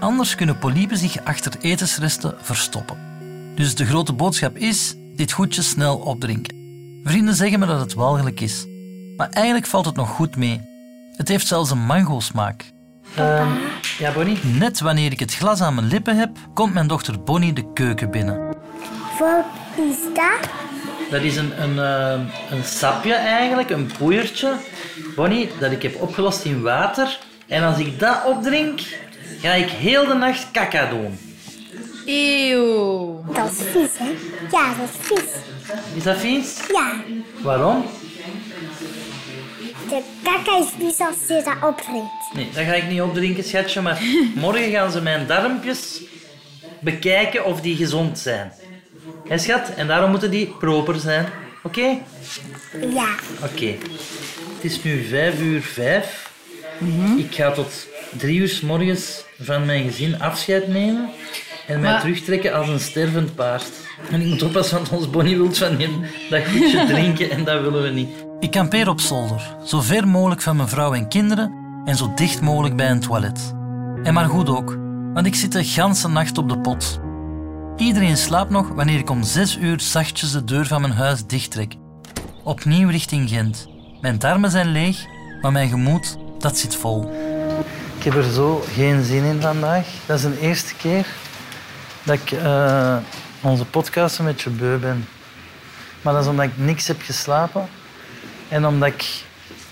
Anders 0.00 0.34
kunnen 0.34 0.58
polypen 0.58 0.98
zich 0.98 1.24
achter 1.24 1.52
etensresten 1.60 2.34
verstoppen. 2.40 2.98
Dus 3.54 3.74
de 3.74 3.86
grote 3.86 4.12
boodschap 4.12 4.56
is 4.56 4.94
dit 5.16 5.32
goedje 5.32 5.62
snel 5.62 5.96
opdrinken. 5.96 6.56
Vrienden 7.04 7.34
zeggen 7.34 7.58
me 7.58 7.66
dat 7.66 7.80
het 7.80 7.94
walgelijk 7.94 8.40
is. 8.40 8.66
Maar 9.16 9.28
eigenlijk 9.30 9.66
valt 9.66 9.84
het 9.84 9.96
nog 9.96 10.08
goed 10.08 10.36
mee. 10.36 10.60
Het 11.16 11.28
heeft 11.28 11.46
zelfs 11.46 11.70
een 11.70 11.86
mango-smaak. 11.86 12.72
Ja, 13.98 14.12
Bonnie? 14.12 14.38
Net 14.44 14.80
wanneer 14.80 15.12
ik 15.12 15.20
het 15.20 15.34
glas 15.34 15.60
aan 15.60 15.74
mijn 15.74 15.86
lippen 15.86 16.16
heb, 16.16 16.30
komt 16.54 16.74
mijn 16.74 16.86
dochter 16.86 17.22
Bonnie 17.22 17.52
de 17.52 17.72
keuken 17.72 18.10
binnen. 18.10 18.56
Wat 19.18 19.44
is 19.76 19.96
dat? 20.14 20.48
Dat 21.10 21.22
is 21.22 21.36
een, 21.36 21.62
een, 21.62 21.78
eh, 21.78 22.20
een 22.50 22.64
sapje 22.64 23.14
eigenlijk, 23.14 23.70
een 23.70 23.90
poeiertje. 23.98 24.52
Bonnie, 25.16 25.50
dat 25.60 25.72
ik 25.72 25.82
heb 25.82 26.00
opgelost 26.00 26.44
in 26.44 26.62
water. 26.62 27.18
En 27.46 27.62
als 27.62 27.78
ik 27.78 27.98
dat 27.98 28.24
opdrink, 28.26 28.80
ga 29.40 29.52
ik 29.52 29.68
heel 29.68 30.06
de 30.06 30.14
nacht 30.14 30.50
kaka 30.50 30.86
doen. 30.90 31.18
Eeuw. 32.06 33.24
Dat 33.34 33.50
is 33.50 33.58
vies, 33.72 33.90
hè? 33.98 34.10
Ja, 34.50 34.74
dat 34.74 34.88
is 34.92 35.06
vies. 35.06 35.30
Is 35.94 36.02
dat 36.02 36.16
vies? 36.16 36.56
Ja, 36.72 36.92
Waarom? 37.42 37.84
De 39.88 40.02
kaka 40.22 40.58
is 40.58 40.66
vies 40.78 40.98
als 41.00 41.16
je 41.28 41.42
dat 41.44 41.68
opdrinkt. 41.70 42.34
Nee, 42.34 42.48
dat 42.54 42.64
ga 42.64 42.74
ik 42.74 42.88
niet 42.88 43.00
opdrinken, 43.00 43.44
schatje. 43.44 43.80
Maar 43.80 44.00
morgen 44.34 44.70
gaan 44.70 44.90
ze 44.92 45.00
mijn 45.02 45.26
darmpjes 45.26 46.00
bekijken 46.80 47.44
of 47.44 47.60
die 47.60 47.76
gezond 47.76 48.18
zijn. 48.18 48.52
Hé, 49.28 49.38
schat? 49.38 49.74
En 49.76 49.86
daarom 49.86 50.10
moeten 50.10 50.30
die 50.30 50.46
proper 50.46 51.00
zijn. 51.00 51.26
Oké? 51.62 51.98
Ja, 52.94 53.08
Oké. 53.44 53.66
Het 54.54 54.64
is 54.70 54.82
nu 54.82 55.04
vijf 55.04 55.40
uur 55.40 55.62
vijf. 55.62 56.30
Ik 57.16 57.34
ga 57.34 57.50
tot 57.50 57.86
drie 58.18 58.38
uur 58.40 58.48
s 58.48 58.60
morgens 58.60 59.24
van 59.40 59.66
mijn 59.66 59.84
gezin 59.84 60.20
afscheid 60.20 60.68
nemen 60.68 61.08
en 61.66 61.80
mij 61.80 61.90
Maar- 61.90 62.00
terugtrekken 62.00 62.52
als 62.54 62.68
een 62.68 62.80
stervend 62.80 63.34
paard. 63.34 63.64
En 64.10 64.20
ik 64.20 64.26
moet 64.26 64.42
oppassen, 64.42 64.76
want 64.76 64.90
ons 64.90 65.10
Bonnie 65.10 65.36
wil 65.36 65.54
van 65.54 65.76
die, 65.76 66.00
dat 66.30 66.46
goedje 66.46 66.86
drinken 66.92 67.30
en 67.30 67.44
dat 67.44 67.60
willen 67.62 67.82
we 67.82 67.88
niet. 67.88 68.08
Ik 68.40 68.50
kampeer 68.50 68.88
op 68.88 69.00
zolder, 69.00 69.56
zo 69.64 69.80
ver 69.80 70.08
mogelijk 70.08 70.42
van 70.42 70.56
mijn 70.56 70.68
vrouw 70.68 70.94
en 70.94 71.08
kinderen 71.08 71.52
en 71.84 71.96
zo 71.96 72.12
dicht 72.14 72.40
mogelijk 72.40 72.76
bij 72.76 72.90
een 72.90 73.00
toilet. 73.00 73.54
En 74.02 74.14
maar 74.14 74.28
goed 74.28 74.48
ook, 74.48 74.78
want 75.14 75.26
ik 75.26 75.34
zit 75.34 75.52
de 75.52 75.64
ganse 75.64 76.08
nacht 76.08 76.38
op 76.38 76.48
de 76.48 76.58
pot. 76.58 77.00
Iedereen 77.76 78.16
slaapt 78.16 78.50
nog 78.50 78.68
wanneer 78.68 78.98
ik 78.98 79.10
om 79.10 79.22
zes 79.22 79.56
uur 79.56 79.80
zachtjes 79.80 80.32
de 80.32 80.44
deur 80.44 80.66
van 80.66 80.80
mijn 80.80 80.92
huis 80.92 81.26
dichttrek. 81.26 81.74
Opnieuw 82.44 82.88
richting 82.88 83.28
Gent. 83.28 83.68
Mijn 84.00 84.18
darmen 84.18 84.50
zijn 84.50 84.68
leeg, 84.68 85.06
maar 85.42 85.52
mijn 85.52 85.68
gemoed, 85.68 86.16
dat 86.38 86.58
zit 86.58 86.76
vol. 86.76 87.10
Ik 87.98 88.04
heb 88.04 88.14
er 88.14 88.32
zo 88.32 88.64
geen 88.72 89.04
zin 89.04 89.24
in 89.24 89.40
vandaag. 89.40 89.86
Dat 90.06 90.16
is 90.18 90.22
de 90.22 90.40
eerste 90.40 90.74
keer 90.74 91.06
dat 92.02 92.14
ik 92.14 92.30
eh, 92.30 92.96
onze 93.42 93.64
podcast 93.64 94.18
een 94.18 94.24
beetje 94.24 94.50
beu 94.50 94.76
ben. 94.76 95.08
Maar 96.02 96.12
dat 96.12 96.22
is 96.22 96.28
omdat 96.28 96.44
ik 96.44 96.52
niks 96.56 96.86
heb 96.86 97.02
geslapen 97.02 97.68
en 98.48 98.66
omdat 98.66 98.88
ik 98.88 99.04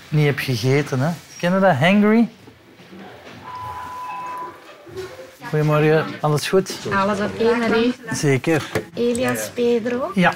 niet 0.09 0.25
heb 0.25 0.39
gegeten. 0.39 0.99
Hè. 0.99 1.09
Ken 1.39 1.53
je 1.53 1.59
dat? 1.59 1.75
Hangry? 1.75 2.27
Goedemorgen, 5.49 6.05
alles 6.21 6.47
goed? 6.49 6.71
Alles 6.93 7.19
op 7.19 7.39
één 7.39 7.59
met 7.59 7.75
u. 7.75 7.93
Zeker. 8.11 8.63
Elias 8.93 9.49
Pedro. 9.53 10.11
Ja. 10.13 10.33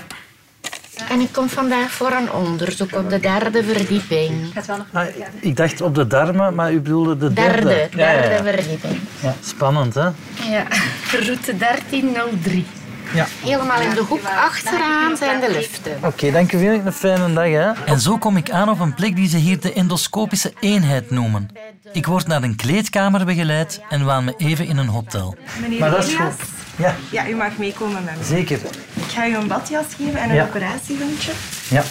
En 1.10 1.20
ik 1.20 1.32
kom 1.32 1.50
vandaag 1.50 1.92
voor 1.92 2.12
een 2.12 2.32
onderzoek 2.32 2.96
op 2.96 3.10
de 3.10 3.20
derde 3.20 3.64
verdieping. 3.64 4.54
Ah, 4.92 5.06
ik 5.40 5.56
dacht 5.56 5.82
op 5.82 5.96
de 5.96 6.08
darmen, 6.08 6.56
maar 6.56 6.74
u 6.74 6.80
bedoelde 6.80 7.18
de 7.18 7.34
derde. 7.34 7.66
Derde, 7.68 7.98
Ja, 7.98 8.12
ja, 8.12 8.22
derde 8.22 8.52
ja. 8.52 8.54
verdieping. 8.54 9.00
Ja, 9.22 9.36
spannend, 9.44 9.94
hè? 9.94 10.04
Ja, 10.50 10.66
route 11.26 11.58
1303. 11.58 12.66
Ja. 13.14 13.26
Helemaal 13.44 13.82
in 13.82 13.90
de 13.90 14.02
hoek 14.02 14.24
achteraan 14.26 15.18
zijn 15.18 15.40
de 15.40 15.52
liften. 15.52 15.98
Oké, 16.04 16.32
dank 16.32 16.52
u 16.54 16.58
wel. 16.58 16.80
Een 16.86 16.94
fijne 16.94 17.34
dag, 17.34 17.46
hè? 17.46 17.72
En 17.86 18.00
zo 18.00 18.18
kom 18.18 18.38
ik 18.38 18.50
aan 18.52 18.70
op 18.70 18.80
een 18.80 18.94
plek 18.94 19.16
die 19.16 19.28
ze 19.30 19.38
hier 19.38 19.60
de 19.60 19.74
endoscopische 19.74 20.54
eenheid 20.60 21.10
noemen. 21.12 21.48
Ik 21.94 22.06
word 22.06 22.28
naar 22.28 22.44
een 22.44 22.56
kleedkamer 22.56 23.26
begeleid 23.26 23.82
en 23.90 24.06
waan 24.06 24.24
me 24.24 24.34
even 24.38 24.66
in 24.68 24.78
een 24.78 24.88
hotel. 24.88 25.36
Meneer 25.62 25.80
Maar 25.80 25.90
dat 25.92 26.04
is 26.04 26.14
Elias, 26.14 26.34
goed. 26.40 26.50
Ja, 26.76 26.96
ja, 27.12 27.28
u 27.28 27.36
mag 27.36 27.58
meekomen 27.58 28.04
met 28.04 28.18
me. 28.18 28.24
zeker. 28.24 28.60
Ik 28.94 29.04
ga 29.14 29.28
u 29.28 29.36
een 29.36 29.48
badjas 29.48 29.86
geven 29.98 30.20
en 30.20 30.30
een 30.30 30.36
Ja. 30.36 30.44
operatiehondje. 30.44 31.32
Ja, 31.68 31.84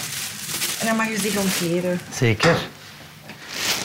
En 0.81 0.87
dan 0.87 0.97
mag 0.97 1.09
u 1.11 1.17
zich 1.17 1.37
ontkleden. 1.37 2.01
zeker. 2.15 2.57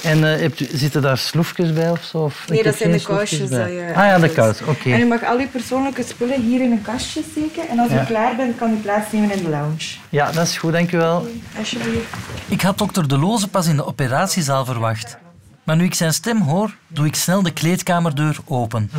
En 0.06 0.34
eh, 0.34 0.40
hebt 0.40 0.60
u, 0.60 0.68
zitten 0.72 1.02
daar 1.02 1.18
sloefjes 1.18 1.74
bij 1.74 1.90
of 1.90 2.04
zo? 2.04 2.18
Of, 2.18 2.46
Nee, 2.50 2.64
dat 2.64 2.76
zijn 2.76 2.92
de 2.92 3.02
kousjes 3.02 3.50
dat 3.50 3.68
je 3.68 3.92
Ah 3.96 4.06
ja, 4.06 4.20
de 4.20 4.30
kous, 4.30 4.62
oké. 4.62 4.90
En 4.92 5.00
u 5.00 5.06
mag 5.06 5.24
al 5.24 5.40
uw 5.40 5.48
persoonlijke 5.48 6.04
spullen 6.04 6.42
hier 6.42 6.62
in 6.62 6.72
een 6.72 6.82
kastje 6.82 7.22
steken. 7.32 7.70
En 7.70 7.80
als 7.80 7.92
Ja. 7.92 8.02
u 8.02 8.06
klaar 8.06 8.36
bent, 8.36 8.58
kan 8.58 8.72
u 8.72 8.76
plaatsnemen 8.76 9.32
in 9.32 9.44
de 9.44 9.50
lounge. 9.50 9.96
Ja, 10.10 10.32
dat 10.32 10.48
is 10.48 10.58
goed, 10.58 10.72
dank 10.74 10.92
u 10.92 10.98
wel. 10.98 11.28
Alsjeblieft. 11.58 12.14
Ik 12.48 12.62
had 12.62 12.78
dokter 12.78 13.08
De 13.08 13.18
Loze 13.18 13.48
pas 13.48 13.68
in 13.68 13.76
de 13.76 13.86
operatiezaal 13.86 14.66
verwacht. 14.66 15.18
Maar 15.64 15.76
nu 15.76 15.84
ik 15.84 15.94
zijn 15.94 16.14
stem 16.14 16.42
hoor, 16.42 16.76
doe 16.88 17.06
ik 17.06 17.16
snel 17.16 17.42
de 17.42 17.52
kleedkamerdeur 17.52 18.38
open. 18.46 18.92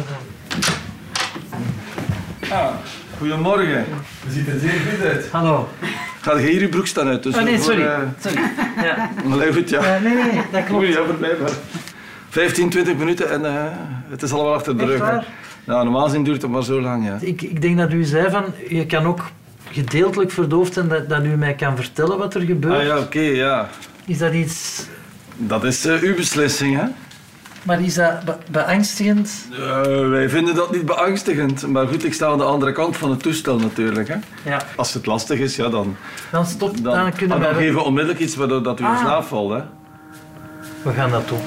Ah, 2.50 2.66
goedemorgen. 3.18 3.84
Je 4.26 4.32
ziet 4.32 4.48
er 4.48 4.58
zeer 4.60 4.80
goed 4.90 5.06
uit. 5.06 5.28
Hallo. 5.30 5.68
Ga 6.26 6.38
je 6.38 6.46
hier 6.46 6.60
je 6.60 6.68
broek 6.68 6.86
staan 6.86 7.08
uit? 7.08 7.22
Dus 7.22 7.36
Oh 7.36 7.42
nee, 7.42 7.58
voor, 7.58 7.72
sorry. 7.72 7.86
eh, 7.86 7.98
sorry. 8.20 8.40
Ja. 8.82 9.10
Allee, 9.32 9.52
goed, 9.52 9.70
ja. 9.70 9.82
Ja, 9.94 9.98
nee, 9.98 10.14
nee, 10.14 10.42
dat 10.52 10.64
klopt. 10.64 11.20
Mij 11.20 11.36
maar. 11.40 11.50
15, 12.28 12.70
20 12.70 12.96
minuten 12.96 13.30
en 13.30 13.44
eh, 13.44 13.64
het 14.08 14.22
is 14.22 14.32
allemaal 14.32 14.54
achter 14.54 14.78
de 14.78 14.84
rug. 14.84 15.00
Ja, 15.64 15.82
normaal 15.82 16.04
gezien 16.04 16.24
duurt 16.24 16.42
het 16.42 16.50
maar 16.50 16.62
zo 16.64 16.80
lang, 16.80 17.06
ja. 17.06 17.18
Ik, 17.20 17.42
ik 17.42 17.62
denk 17.62 17.78
dat 17.78 17.92
u 17.92 18.04
zei 18.04 18.30
van, 18.30 18.44
je 18.68 18.86
kan 18.86 19.04
ook 19.06 19.20
gedeeltelijk 19.70 20.30
verdoofd 20.30 20.72
zijn 20.72 20.88
dat, 20.88 21.08
dat 21.08 21.24
u 21.24 21.28
mij 21.36 21.54
kan 21.54 21.76
vertellen 21.76 22.18
wat 22.18 22.34
er 22.34 22.40
gebeurt. 22.40 22.78
Ah 22.78 22.84
ja, 22.84 22.98
oké, 22.98 23.20
ja. 23.20 23.68
Is 24.06 24.18
dat 24.18 24.32
iets... 24.32 24.86
Dat 25.36 25.64
is 25.64 25.84
eh, 25.84 26.00
uw 26.00 26.14
beslissing, 26.14 26.76
hè. 26.76 26.84
Maar 27.66 27.80
is 27.82 27.94
dat 27.94 28.24
be- 28.24 28.36
beangstigend? 28.50 29.30
Eh, 29.52 30.08
wij 30.08 30.28
vinden 30.28 30.54
dat 30.54 30.72
niet 30.72 30.86
beangstigend. 30.86 31.66
Maar 31.66 31.86
goed, 31.88 32.04
ik 32.04 32.14
sta 32.14 32.26
aan 32.26 32.38
de 32.38 32.44
andere 32.44 32.72
kant 32.72 32.96
van 32.96 33.10
het 33.10 33.22
toestel 33.22 33.58
natuurlijk. 33.58 34.08
Hè. 34.08 34.14
Ja. 34.50 34.60
Als 34.76 34.94
het 34.94 35.06
lastig 35.06 35.38
is, 35.38 35.56
ja, 35.56 35.68
dan, 35.68 35.96
Dan 36.30 36.46
stop, 36.46 36.82
dan, 36.82 36.94
dan, 36.94 37.12
kunnen 37.12 37.40
dan 37.40 37.48
we... 37.50 37.54
geven 37.56 37.74
we 37.74 37.82
onmiddellijk 37.82 38.20
iets 38.20 38.36
waardoor 38.36 38.62
dat 38.62 38.80
u 38.80 38.84
in 38.84 38.90
Ah. 38.90 39.00
slaap 39.00 39.24
valt. 39.24 39.50
Hè. 39.52 39.60
We 40.82 40.92
gaan 40.92 41.10
dat 41.10 41.28
doen. 41.28 41.38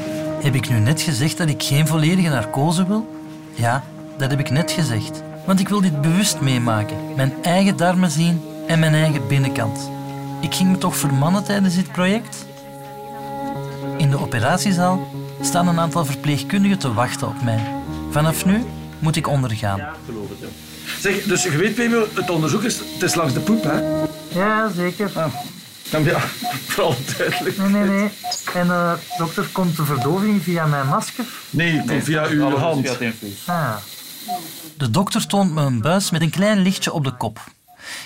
Heb 0.42 0.54
ik 0.56 0.70
nu 0.70 0.80
net 0.80 1.02
gezegd 1.02 1.38
dat 1.38 1.48
ik 1.50 1.64
geen 1.64 1.88
volledige 1.88 2.30
narcose 2.30 2.88
wil? 2.88 3.16
Ja, 3.54 3.84
dat 4.18 4.30
heb 4.30 4.40
ik 4.40 4.50
net 4.50 4.72
gezegd. 4.72 5.24
Want 5.46 5.60
ik 5.60 5.70
wil 5.70 5.82
dit 5.82 6.02
bewust 6.02 6.40
meemaken. 6.42 6.98
Mijn 7.16 7.34
eigen 7.42 7.78
darmen 7.78 8.12
zien 8.12 8.42
en 8.68 8.80
mijn 8.80 8.94
eigen 8.94 9.28
binnenkant. 9.28 9.90
Ik 10.42 10.54
ging 10.56 10.72
me 10.72 10.78
toch 10.78 10.96
vermannen 10.96 11.44
tijdens 11.44 11.76
dit 11.76 11.92
project? 11.92 12.46
In 13.98 14.10
de 14.10 14.20
operatiezaal 14.22 15.08
staan 15.42 15.68
een 15.68 15.80
aantal 15.80 16.06
verpleegkundigen 16.06 16.78
te 16.80 16.94
wachten 16.94 17.28
op 17.28 17.42
mij. 17.44 17.74
Vanaf 18.12 18.46
nu 18.46 18.66
moet 19.00 19.16
ik 19.16 19.28
ondergaan. 19.28 19.82
Zeg, 21.00 21.24
dus 21.24 21.44
je 21.44 21.58
weet, 21.58 21.76
Pemo, 21.76 22.06
het 22.14 22.30
onderzoek 22.30 22.64
is, 22.64 22.78
het 22.78 23.02
is 23.04 23.16
langs 23.16 23.34
de 23.34 23.40
poep, 23.40 23.64
hè? 23.64 24.04
Ja, 24.40 24.70
zeker. 24.76 25.12
Ah. 25.16 25.34
Ja, 25.92 26.00
ja, 26.12 26.20
vooral 26.68 26.96
duidelijk. 27.18 27.58
Nee, 27.58 27.70
nee, 27.70 27.84
nee. 27.84 28.10
En 28.54 28.70
eh, 28.70 28.94
dokter, 29.18 29.48
komt 29.52 29.76
de 29.78 29.86
verdoving 29.86 30.44
via 30.44 30.66
mijn 30.66 30.88
masker? 30.88 31.26
Nee, 31.50 31.84
komt 31.88 32.04
via 32.04 32.28
uw 32.28 32.58
hand. 32.58 32.98
Ah, 33.46 33.76
De 34.78 34.90
dokter 34.90 35.28
toont 35.28 35.54
me 35.54 35.62
een 35.62 35.82
buis 35.82 36.10
met 36.12 36.22
een 36.22 36.30
klein 36.30 36.60
lichtje 36.60 36.92
op 36.94 37.04
de 37.04 37.12
kop. 37.18 37.40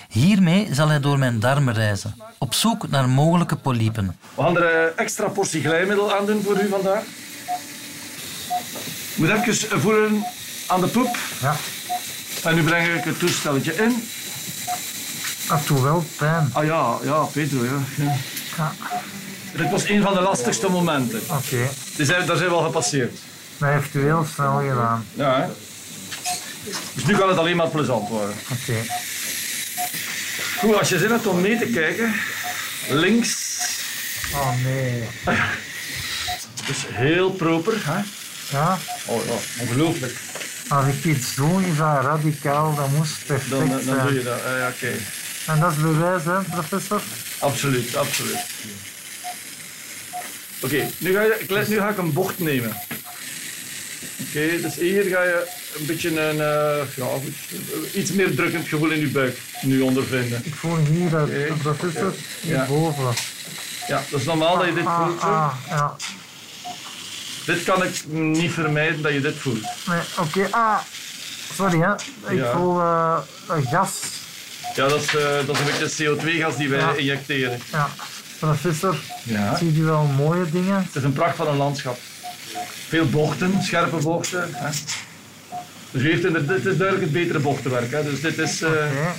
Hiermee 0.09 0.67
zal 0.71 0.87
hij 0.87 0.99
door 0.99 1.17
mijn 1.19 1.39
darmen 1.39 1.73
reizen, 1.73 2.15
op 2.37 2.53
zoek 2.53 2.89
naar 2.89 3.09
mogelijke 3.09 3.55
polypen. 3.55 4.17
We 4.35 4.41
gaan 4.41 4.57
er 4.57 4.87
een 4.87 4.97
extra 4.97 5.27
portie 5.27 5.61
glijmiddel 5.61 6.15
aan 6.15 6.25
doen 6.25 6.41
voor 6.43 6.61
u 6.61 6.67
vandaag. 6.69 7.03
Moet 9.15 9.30
even 9.30 9.82
voelen 9.82 10.26
aan 10.67 10.82
de 10.82 10.88
poep. 10.88 11.17
ja. 11.41 11.56
En 12.43 12.56
nu 12.56 12.63
breng 12.63 12.88
ik 12.97 13.04
het 13.04 13.19
toestelletje 13.19 13.76
in. 13.76 14.08
Dat 15.47 15.67
doet 15.67 15.82
wel 15.82 16.06
pijn. 16.17 16.49
Ah 16.54 16.65
ja, 16.65 16.97
ja, 17.04 17.23
Pedro, 17.23 17.63
ja. 17.63 17.80
ja. 17.95 18.15
Ja. 18.58 18.73
Dit 19.58 19.69
was 19.71 19.89
een 19.89 20.02
van 20.02 20.13
de 20.13 20.21
lastigste 20.21 20.69
momenten. 20.69 21.21
Oké, 21.30 21.69
zijn, 21.97 22.26
daar 22.26 22.38
zijn 22.38 22.49
we 22.49 22.56
al 22.56 22.63
gepasseerd. 22.63 23.19
dat 23.58 23.69
heeft 23.69 23.93
u 23.93 24.02
heel 24.04 24.28
snel 24.34 24.60
gedaan. 24.60 25.06
Ja, 25.13 25.41
hè? 25.41 25.47
Dus 26.93 27.06
nu 27.06 27.17
kan 27.17 27.30
het 27.30 27.38
alleen 27.38 27.56
maar 27.56 27.67
plezant 27.69 28.10
worden. 28.10 28.36
Oké. 28.52 28.76
Goed, 30.60 30.80
als 30.80 30.89
je 30.89 30.97
zin 30.97 31.10
hebt 31.12 31.28
om 31.28 31.41
mee 31.41 31.58
te 31.58 31.65
kijken, 31.65 32.15
links, 32.89 33.52
Oh 34.34 34.63
nee. 34.63 35.04
dus 36.67 36.78
heel 36.88 37.30
proper. 37.32 37.73
Hè? 37.86 38.02
Ja, 38.49 38.77
Oh 39.06 39.25
ja, 39.25 39.32
ongelooflijk. 39.62 40.17
als 40.67 40.86
ik 40.88 41.03
iets 41.03 41.36
doe, 41.36 41.62
is 41.62 41.77
dat 41.77 42.01
radicaal, 42.03 42.75
dat 42.75 42.89
moest 42.89 43.25
perfect 43.25 43.49
Dan, 43.49 43.69
dan 43.69 43.82
zijn. 43.82 44.06
doe 44.08 44.13
je 44.13 44.23
dat. 44.23 44.39
Ah, 44.45 44.58
ja, 44.58 44.67
oké. 44.75 44.91
En 45.47 45.60
dat 45.60 45.71
is 45.71 45.77
bewijs, 45.77 46.23
hè, 46.23 46.41
professor? 46.51 47.01
Absoluut, 47.39 47.95
absoluut. 47.95 48.38
Oké, 50.62 50.88
nu, 50.97 51.13
ga 51.13 51.21
je- 51.21 51.65
nu 51.67 51.77
ga 51.77 51.89
ik 51.89 51.97
een 51.97 52.13
bocht 52.13 52.39
nemen. 52.39 52.77
Oké, 54.27 54.62
dus 54.62 54.75
hier 54.75 55.03
ga 55.03 55.23
je 55.23 55.47
een 55.79 55.86
beetje 55.86 56.19
een, 56.21 56.39
eh, 56.41 56.88
ja, 56.95 57.06
iets 57.93 58.12
meer 58.12 58.36
drukkend 58.36 58.67
gevoel 58.67 58.89
in 58.91 58.99
je 58.99 59.08
buik 59.08 59.38
nu 59.62 59.82
ondervinden. 59.82 60.41
Ik 60.43 60.56
voel 60.56 60.77
hier 60.77 61.10
dat 61.10 61.27
Oké. 61.27 61.34
de 61.47 61.53
professor 61.62 62.13
Ja. 62.41 62.47
hierboven. 62.58 63.13
Ja, 63.88 64.03
dat 64.10 64.19
is 64.19 64.25
normaal 64.25 64.58
dat 64.58 64.65
je 64.67 64.73
dit 64.73 64.86
Ah, 64.86 65.06
voelt. 65.06 65.21
Zo. 65.21 65.27
ah, 65.27 65.53
ja. 65.69 65.95
Dit 67.45 67.63
kan 67.63 67.84
ik 67.84 68.03
niet 68.08 68.51
vermijden 68.51 69.01
dat 69.01 69.13
je 69.13 69.21
dit 69.21 69.36
voelt. 69.36 69.62
Nee, 69.88 69.99
oké. 70.19 70.47
Ah, 70.51 70.77
sorry, 71.53 71.79
hè. 71.79 71.93
Ik 72.34 72.38
Ja. 72.39 72.51
voel 72.51 72.79
eh, 72.82 73.17
een 73.47 73.65
gas. 73.67 73.99
Ja, 74.75 74.88
dat 74.88 75.01
is, 75.01 75.15
eh, 75.15 75.23
dat 75.45 75.56
is 75.56 75.60
een 75.60 75.65
beetje 75.65 75.89
CO2-gas 76.06 76.58
die 76.58 76.69
wij 76.69 76.79
Ja. 76.79 76.93
injecteren. 76.95 77.60
Ja. 77.71 77.89
Professor, 78.39 78.95
Ja. 79.23 79.58
ziet 79.58 79.77
u 79.77 79.84
wel 79.84 80.03
mooie 80.03 80.49
dingen? 80.49 80.75
Het 80.84 80.95
is 80.95 81.03
een 81.03 81.13
pracht 81.13 81.36
van 81.36 81.47
een 81.47 81.58
landschap. 81.58 81.97
Veel 82.88 83.10
bochten, 83.10 83.63
scherpe 83.63 83.95
bochten. 83.95 84.49
Hè. 84.53 84.69
Dus 85.91 86.01
u 86.01 86.10
heeft 86.12 86.25
inderdaad, 86.25 86.56
dit 86.63 86.65
is 86.73 86.77
duidelijk 86.77 87.01
het 87.12 87.13
betere 87.21 87.39
bochtenwerk. 87.39 87.91
Hè. 87.91 88.03
Dus 88.03 88.21
dit 88.21 88.38
is... 88.38 88.62
eh, 88.62 88.69
Oké. 88.69 89.13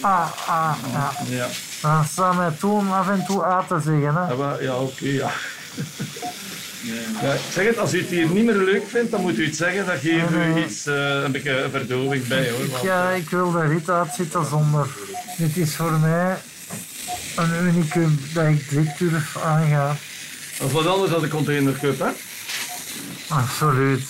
Ah, 0.00 0.30
ah, 0.46 0.74
ja. 0.92 1.12
ja. 1.28 1.46
Dan 1.80 2.04
staat 2.04 2.36
mij 2.36 2.50
toe 2.60 2.72
om 2.78 2.92
af 2.92 3.08
en 3.08 3.24
toe 3.26 3.44
A 3.44 3.64
te 3.68 3.80
zeggen, 3.84 4.14
hè. 4.14 4.28
Ja, 4.28 4.34
maar- 4.34 4.62
ja 4.62 4.74
oké, 4.76 5.04
ja. 5.06 5.30
Ja, 7.22 7.36
zeg 7.52 7.66
het, 7.66 7.78
als 7.78 7.94
u 7.94 7.98
het 7.98 8.08
hier 8.08 8.26
niet 8.28 8.44
meer 8.44 8.54
leuk 8.56 8.88
vindt, 8.88 9.10
dan 9.10 9.20
moet 9.20 9.38
u 9.38 9.46
iets 9.46 9.58
zeggen. 9.58 9.86
Dan 9.86 9.96
geven 9.98 10.28
we 10.54 10.60
u 10.60 10.64
iets, 10.64 10.86
eh, 10.86 11.22
een 11.22 11.32
beetje 11.32 11.68
verdoving 11.70 12.26
bij 12.26 12.50
hoor. 12.50 12.70
Want, 12.70 12.82
Ja, 12.82 13.08
ik 13.10 13.30
wil 13.30 13.56
er 13.56 13.68
niet 13.74 13.88
uitzitten 13.90 14.46
zonder. 14.46 14.86
Dit 15.36 15.56
is 15.56 15.76
voor 15.76 15.92
mij 15.92 16.36
een 17.36 17.50
unicum 17.66 18.20
dat 18.34 18.46
ik 18.46 18.68
direct 18.68 18.98
durf 18.98 19.38
aangaan. 19.44 19.96
dat 20.58 20.66
is 20.68 20.72
wat 20.72 20.86
anders 20.86 21.10
dan 21.10 21.20
de 21.20 21.28
containercup, 21.28 21.98
hè? 21.98 22.08
Absoluut. 23.28 24.02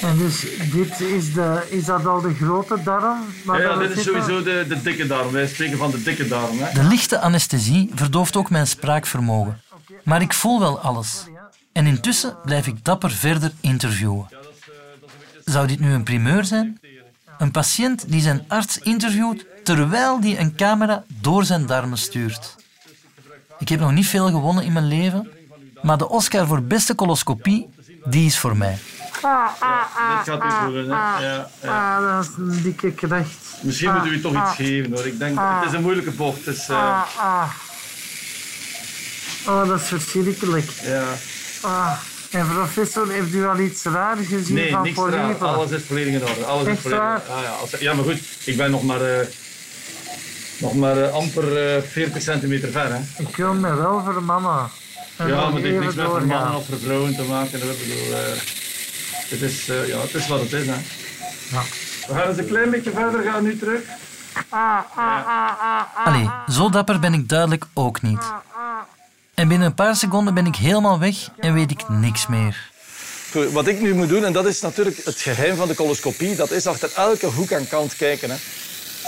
En 0.00 0.18
dus 0.18 0.46
dit 0.72 1.00
is, 1.00 1.32
de, 1.32 1.66
is 1.68 1.84
dat 1.84 2.06
al 2.06 2.20
de 2.20 2.34
grote 2.34 2.82
darm? 2.82 3.18
Ja, 3.44 3.78
we 3.78 3.88
dit 3.88 3.96
is 3.96 4.04
sowieso 4.04 4.42
de, 4.42 4.64
de 4.68 4.82
dikke 4.82 5.06
darm. 5.06 5.32
Wij 5.32 5.46
spreken 5.46 5.78
van 5.78 5.90
de 5.90 6.02
dikke 6.02 6.28
darm. 6.28 6.58
Hè. 6.58 6.72
De 6.82 6.88
lichte 6.88 7.18
anesthesie 7.20 7.90
verdooft 7.94 8.36
ook 8.36 8.50
mijn 8.50 8.66
spraakvermogen. 8.66 9.60
Maar 10.04 10.20
ik 10.22 10.32
voel 10.32 10.60
wel 10.60 10.80
alles. 10.80 11.24
En 11.76 11.86
intussen 11.86 12.36
blijf 12.44 12.66
ik 12.66 12.84
dapper 12.84 13.10
verder 13.10 13.52
interviewen. 13.60 14.26
Zou 15.44 15.66
dit 15.66 15.80
nu 15.80 15.92
een 15.92 16.02
primeur 16.02 16.44
zijn? 16.44 16.80
Een 17.38 17.50
patiënt 17.50 18.04
die 18.12 18.20
zijn 18.20 18.44
arts 18.48 18.78
interviewt 18.78 19.46
terwijl 19.64 20.20
die 20.20 20.38
een 20.38 20.54
camera 20.54 21.04
door 21.20 21.44
zijn 21.44 21.66
darmen 21.66 21.98
stuurt. 21.98 22.54
Ik 23.58 23.68
heb 23.68 23.80
nog 23.80 23.92
niet 23.92 24.06
veel 24.06 24.26
gewonnen 24.30 24.64
in 24.64 24.72
mijn 24.72 24.86
leven, 24.88 25.28
maar 25.82 25.98
de 25.98 26.08
Oscar 26.08 26.46
voor 26.46 26.62
beste 26.62 26.94
coloscopie, 26.94 27.68
die 28.04 28.26
is 28.26 28.38
voor 28.38 28.56
mij. 28.56 28.78
Dit 29.12 29.20
gaat 29.20 30.44
u 30.44 30.64
voelen. 30.64 30.84
Hè. 30.84 30.90
Ja, 30.90 31.48
ja. 31.62 31.96
Ah, 31.96 32.16
dat 32.16 32.24
is 32.24 32.36
een 32.36 32.62
dikke 32.62 32.92
kracht. 32.92 33.36
Misschien 33.60 33.92
moeten 33.92 34.10
we 34.10 34.16
u 34.16 34.20
toch 34.20 34.32
iets 34.46 34.54
geven 34.56 34.92
hoor. 34.92 35.06
Ik 35.06 35.18
denk, 35.18 35.38
het 35.40 35.68
is 35.68 35.72
een 35.76 35.82
moeilijke 35.82 36.10
bocht. 36.10 36.44
Dus, 36.44 36.68
eh, 36.68 36.76
Ah, 36.76 37.02
ah. 37.18 37.50
Oh, 39.46 39.68
dat 39.68 39.80
is 39.80 39.86
verschrikkelijk. 39.86 40.70
ja. 40.82 41.04
Ah. 41.62 41.92
En 42.30 42.48
professor, 42.48 43.08
heeft 43.10 43.32
u 43.34 43.46
al 43.46 43.58
iets 43.58 43.82
raar 43.84 44.16
gezien 44.16 44.54
Nee, 44.54 44.70
van 44.70 44.82
niks 44.82 44.94
polypen? 44.94 45.40
Alles 45.48 45.70
is 45.70 45.82
volledig 45.86 46.12
in 46.14 46.28
orde. 46.28 46.44
Alles 46.44 46.66
is 46.66 46.78
volledig 46.78 47.04
waar? 47.04 47.20
Ah, 47.30 47.42
ja, 47.42 47.50
als, 47.50 47.70
ja, 47.70 47.94
maar 47.94 48.04
goed. 48.04 48.18
Ik 48.44 48.56
ben 48.56 48.70
nog 48.70 48.82
maar, 48.82 49.00
eh, 49.00 49.26
nog 50.58 50.74
maar 50.74 50.96
eh, 51.02 51.12
amper 51.14 51.74
eh, 51.76 51.82
40 51.82 52.22
centimeter 52.22 52.70
ver. 52.70 52.92
Hè. 52.92 52.98
Ik 53.22 53.36
wil 53.36 53.54
me 53.54 53.74
wel 53.74 54.02
vermannen. 54.04 54.68
En 55.16 55.26
Ja, 55.28 55.34
maar 55.36 55.52
het 55.52 55.62
heeft 55.62 55.78
niks 55.80 55.94
met 55.94 56.04
voor 56.04 56.04
doorgaan. 56.18 56.26
mannen 56.28 56.56
of 56.56 56.66
voor 56.66 56.78
vrouwen 56.78 57.16
te 57.16 57.22
maken. 57.22 57.58
Ik 57.62 57.78
bedoel, 57.78 58.18
eh, 58.18 58.40
het, 59.28 59.40
is, 59.42 59.68
eh, 59.68 59.88
ja, 59.88 59.98
het 60.00 60.14
is 60.14 60.26
wat 60.28 60.40
het 60.40 60.52
is. 60.52 60.66
Hè. 60.66 60.74
Ja. 61.50 61.62
We 62.08 62.14
gaan 62.14 62.28
eens 62.28 62.38
een 62.38 62.46
klein 62.46 62.70
beetje 62.70 62.90
verder 62.90 63.22
gaan 63.22 63.42
nu 63.42 63.58
terug. 63.58 63.80
Allee, 66.04 66.30
zo 66.48 66.70
dapper 66.70 66.98
ben 67.00 67.14
ik 67.14 67.28
duidelijk 67.28 67.64
ook 67.74 68.02
niet. 68.02 68.22
En 69.36 69.48
binnen 69.48 69.66
een 69.66 69.74
paar 69.74 69.96
seconden 69.96 70.34
ben 70.34 70.46
ik 70.46 70.56
helemaal 70.56 70.98
weg 70.98 71.16
en 71.38 71.54
weet 71.54 71.70
ik 71.70 71.88
niks 71.88 72.26
meer. 72.26 72.70
Wat 73.52 73.66
ik 73.66 73.80
nu 73.80 73.94
moet 73.94 74.08
doen, 74.08 74.24
en 74.24 74.32
dat 74.32 74.46
is 74.46 74.60
natuurlijk 74.60 75.04
het 75.04 75.20
geheim 75.20 75.56
van 75.56 75.68
de 75.68 75.74
coloscopie, 75.74 76.36
dat 76.36 76.50
is 76.50 76.66
achter 76.66 76.92
elke 76.94 77.26
hoek 77.26 77.50
en 77.50 77.68
kant 77.68 77.96
kijken. 77.96 78.30
Hè. 78.30 78.36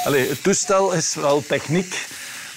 Allee, 0.05 0.29
het 0.29 0.43
toestel 0.43 0.93
is 0.93 1.15
wel 1.15 1.45
techniek, 1.47 2.07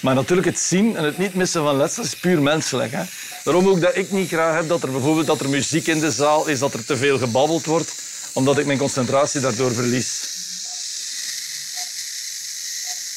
maar 0.00 0.14
natuurlijk 0.14 0.46
het 0.46 0.58
zien 0.58 0.96
en 0.96 1.04
het 1.04 1.18
niet 1.18 1.34
missen 1.34 1.62
van 1.62 1.76
letsels 1.76 2.06
is 2.06 2.16
puur 2.16 2.42
menselijk. 2.42 2.92
Hè. 2.92 3.02
Daarom 3.44 3.68
ook 3.68 3.80
dat 3.80 3.96
ik 3.96 4.10
niet 4.10 4.28
graag 4.28 4.54
heb 4.54 4.68
dat 4.68 4.82
er 4.82 4.92
bijvoorbeeld 4.92 5.26
dat 5.26 5.40
er 5.40 5.48
muziek 5.48 5.86
in 5.86 6.00
de 6.00 6.10
zaal 6.10 6.46
is, 6.46 6.58
dat 6.58 6.74
er 6.74 6.84
te 6.84 6.96
veel 6.96 7.18
gebabbeld 7.18 7.64
wordt, 7.64 7.94
omdat 8.32 8.58
ik 8.58 8.66
mijn 8.66 8.78
concentratie 8.78 9.40
daardoor 9.40 9.72
verlies. 9.72 10.20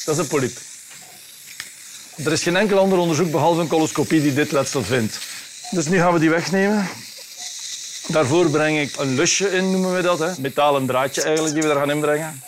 Dat 0.05 0.15
is 0.15 0.21
een 0.21 0.27
polyp. 0.27 0.57
Er 2.23 2.32
is 2.32 2.43
geen 2.43 2.56
enkel 2.56 2.78
ander 2.78 2.97
onderzoek 2.97 3.32
behalve 3.32 3.62
een 3.62 3.67
coloscopie 3.67 4.21
die 4.21 4.34
dit 4.34 4.51
letsel 4.51 4.84
vindt. 4.84 5.19
Dus 5.71 5.88
nu 5.88 5.97
gaan 5.97 6.13
we 6.13 6.19
die 6.19 6.30
wegnemen. 6.30 6.89
Daarvoor 8.08 8.49
breng 8.49 8.80
ik 8.80 8.97
een 8.97 9.15
lusje 9.15 9.51
in, 9.51 9.71
noemen 9.71 9.95
we 9.95 10.01
dat. 10.01 10.19
Hè. 10.19 10.32
Metalen 10.38 10.86
draadje 10.86 11.21
eigenlijk, 11.21 11.54
die 11.54 11.63
we 11.63 11.69
daar 11.69 11.78
gaan 11.78 11.91
inbrengen. 11.91 12.41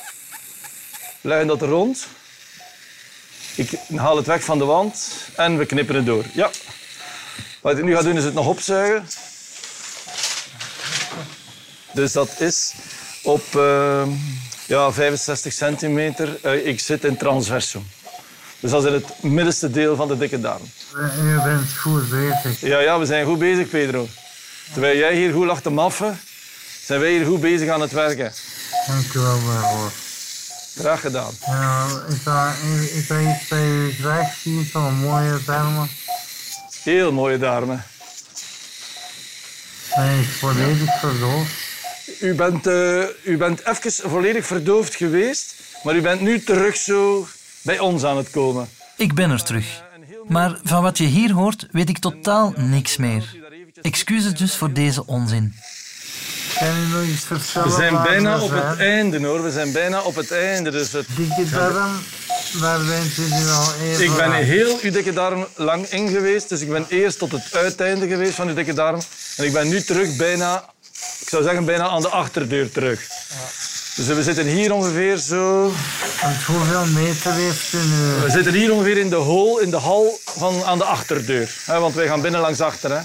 Leggen 1.21 1.47
dat 1.47 1.61
er 1.61 1.67
rond. 1.67 2.07
Ik 3.55 3.69
haal 3.95 4.17
het 4.17 4.25
weg 4.25 4.43
van 4.43 4.57
de 4.57 4.65
wand 4.65 5.09
en 5.35 5.57
we 5.57 5.65
knippen 5.65 5.95
het 5.95 6.05
door. 6.05 6.25
Ja. 6.33 6.49
Wat 7.61 7.77
ik 7.77 7.83
nu 7.83 7.95
ga 7.95 8.01
doen 8.01 8.17
is 8.17 8.23
het 8.23 8.33
nog 8.33 8.47
opzuigen. 8.47 9.07
Dus 11.93 12.11
dat 12.11 12.39
is 12.39 12.73
op 13.23 13.55
eh, 13.55 14.07
ja, 14.65 14.91
65 14.91 15.53
centimeter. 15.53 16.39
Eh, 16.41 16.65
ik 16.65 16.79
zit 16.79 17.03
in 17.03 17.17
transversum. 17.17 17.87
Dus 18.59 18.71
dat 18.71 18.83
is 18.83 18.87
in 18.87 18.93
het 18.93 19.23
middenste 19.23 19.71
deel 19.71 19.95
van 19.95 20.07
de 20.07 20.17
dikke 20.17 20.39
darm. 20.39 20.61
U 21.21 21.41
bent 21.43 21.73
goed 21.77 22.09
bezig. 22.09 22.61
Ja, 22.61 22.79
ja, 22.79 22.99
we 22.99 23.05
zijn 23.05 23.25
goed 23.25 23.39
bezig, 23.39 23.69
Pedro. 23.69 24.07
Terwijl 24.71 24.97
jij 24.97 25.15
hier 25.15 25.33
goed 25.33 25.45
lag 25.45 25.61
te 25.61 25.69
maffen, 25.69 26.19
zijn 26.83 26.99
wij 26.99 27.11
hier 27.11 27.25
goed 27.25 27.41
bezig 27.41 27.69
aan 27.69 27.81
het 27.81 27.91
werken. 27.91 28.33
Dank 28.87 29.13
u 29.13 29.19
wel 29.19 29.39
daarvoor. 29.45 29.91
Graag 30.75 31.01
gedaan. 31.01 31.31
Ja, 31.45 31.85
is, 32.09 32.23
dat, 32.23 32.53
is, 32.63 32.91
is 32.91 33.07
dat 33.07 33.19
iets 33.19 33.49
dat 33.49 33.59
u 33.59 33.91
graag 33.91 34.33
ziet 34.41 34.71
van 34.71 34.93
mooie 34.93 35.39
darmen? 35.45 35.89
Heel 36.83 37.11
mooie 37.11 37.37
darmen. 37.37 37.85
Is 40.19 40.27
volledig 40.39 40.99
verdoofd. 40.99 41.51
U 42.19 42.33
bent, 42.33 42.67
eh, 42.67 43.03
u 43.23 43.37
bent 43.37 43.65
even 43.65 44.09
volledig 44.09 44.45
verdoofd 44.45 44.95
geweest, 44.95 45.53
maar 45.83 45.95
u 45.95 46.01
bent 46.01 46.21
nu 46.21 46.43
terug 46.43 46.75
zo 46.75 47.27
bij 47.67 47.79
ons 47.79 48.03
aan 48.03 48.17
het 48.17 48.29
komen. 48.29 48.69
Ik 48.95 49.13
ben 49.13 49.29
er 49.29 49.43
terug. 49.43 49.83
Maar 50.27 50.59
van 50.63 50.81
wat 50.81 50.97
je 50.97 51.03
hier 51.03 51.31
hoort, 51.31 51.67
weet 51.71 51.89
ik 51.89 51.99
totaal 51.99 52.53
niks 52.55 52.97
meer. 52.97 53.23
Excuses 53.81 54.33
dus 54.33 54.55
voor 54.55 54.73
deze 54.73 55.05
onzin. 55.05 55.55
We 56.59 57.73
zijn 57.77 57.93
waar 57.93 58.03
bijna 58.03 58.41
op 58.41 58.51
het 58.51 58.79
einde 58.79 59.27
hoor, 59.27 59.43
we 59.43 59.51
zijn 59.51 59.71
bijna 59.71 60.01
op 60.01 60.15
het 60.15 60.31
einde. 60.31 60.71
Dus 60.71 60.91
het... 60.91 61.05
Dikke 61.15 61.49
darm, 61.49 61.91
daar 62.61 62.85
bent 62.85 63.17
u 63.17 63.21
nu 63.21 63.47
al 63.49 63.73
even 63.81 64.05
Ik 64.05 64.15
ben 64.15 64.31
heel 64.31 64.79
uw 64.81 64.91
dikke 64.91 65.13
darm 65.13 65.47
lang 65.55 65.85
in 65.85 66.07
geweest, 66.09 66.49
dus 66.49 66.61
ik 66.61 66.69
ben 66.69 66.85
eerst 66.89 67.19
tot 67.19 67.31
het 67.31 67.55
uiteinde 67.55 68.07
geweest 68.07 68.35
van 68.35 68.47
uw 68.47 68.55
dikke 68.55 68.73
darm. 68.73 68.99
En 69.37 69.45
ik 69.45 69.53
ben 69.53 69.67
nu 69.67 69.81
terug 69.81 70.15
bijna, 70.15 70.65
ik 71.19 71.29
zou 71.29 71.43
zeggen 71.43 71.65
bijna 71.65 71.87
aan 71.87 72.01
de 72.01 72.09
achterdeur 72.09 72.71
terug. 72.71 73.07
Dus 73.97 74.07
we 74.07 74.23
zitten 74.23 74.45
hier 74.45 74.73
ongeveer 74.73 75.17
zo... 75.17 75.73
Want 76.21 76.43
hoeveel 76.43 76.85
meter 76.85 77.33
heeft 77.33 77.73
u 77.73 77.77
nu? 77.77 78.21
We 78.23 78.29
zitten 78.29 78.53
hier 78.53 78.71
ongeveer 78.73 78.97
in 78.97 79.09
de 79.09 79.15
hol, 79.15 79.59
in 79.59 79.69
de 79.69 79.77
hal 79.77 80.19
van 80.25 80.63
aan 80.63 80.77
de 80.77 80.83
achterdeur. 80.83 81.49
Hè, 81.65 81.79
want 81.79 81.95
wij 81.95 82.07
gaan 82.07 82.21
binnen 82.21 82.41
langs 82.41 82.61
achter. 82.61 82.91
Hè. 82.91 82.99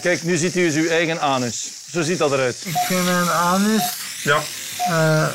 Kijk, 0.00 0.22
nu 0.22 0.36
ziet 0.36 0.56
u 0.56 0.64
dus 0.64 0.74
uw 0.74 0.88
eigen 0.88 1.20
anus. 1.20 1.70
Zo 1.90 2.02
ziet 2.02 2.18
dat 2.18 2.32
eruit. 2.32 2.56
Ik 2.64 2.76
vind 2.86 3.04
mijn 3.04 3.30
anus 3.30 3.82
Ja. 4.22 4.40
uh, 4.90 5.26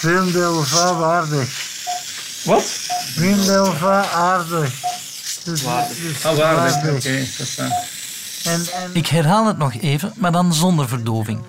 Windelva 0.00 0.94
waardig. 0.94 1.48
Wat? 2.44 2.64
Windelva 3.16 4.04
aardig. 4.10 4.72
Dus, 5.44 5.62
dus 5.62 5.64
Ah, 6.24 6.36
waardig. 6.36 6.76
Oké. 6.76 7.26
En, 8.44 8.66
en 8.72 8.90
Ik 8.92 9.06
herhaal 9.06 9.46
het 9.46 9.58
nog 9.58 9.74
even, 9.80 10.12
maar 10.16 10.32
dan 10.32 10.54
zonder 10.54 10.88
verdoving. 10.88 11.40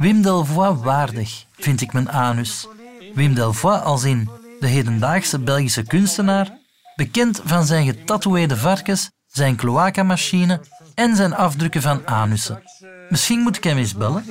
Wim 0.00 0.22
Delvoye 0.22 0.76
waardig, 0.76 1.44
vind 1.58 1.80
ik 1.80 1.92
mijn 1.92 2.10
anus. 2.10 2.66
Wim 3.14 3.34
Delvoye 3.34 3.78
als 3.78 4.04
in 4.04 4.30
de 4.60 4.66
hedendaagse 4.66 5.38
Belgische 5.38 5.82
kunstenaar, 5.82 6.58
bekend 6.96 7.40
van 7.44 7.66
zijn 7.66 7.86
getatoeëerde 7.86 8.56
varkens, 8.56 9.10
zijn 9.26 9.56
cloacamachine 9.56 10.60
en 10.94 11.16
zijn 11.16 11.34
afdrukken 11.34 11.82
van 11.82 12.06
anussen. 12.06 12.62
Misschien 13.08 13.38
moet 13.40 13.56
ik 13.56 13.64
hem 13.64 13.78
eens 13.78 13.94
bellen. 13.94 14.24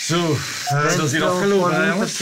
Zo, 0.00 0.36
dat 0.68 1.02
is 1.02 1.12
hier 1.12 1.24
afgelopen, 1.28 1.74
hè, 1.74 1.88
jongens. 1.88 2.16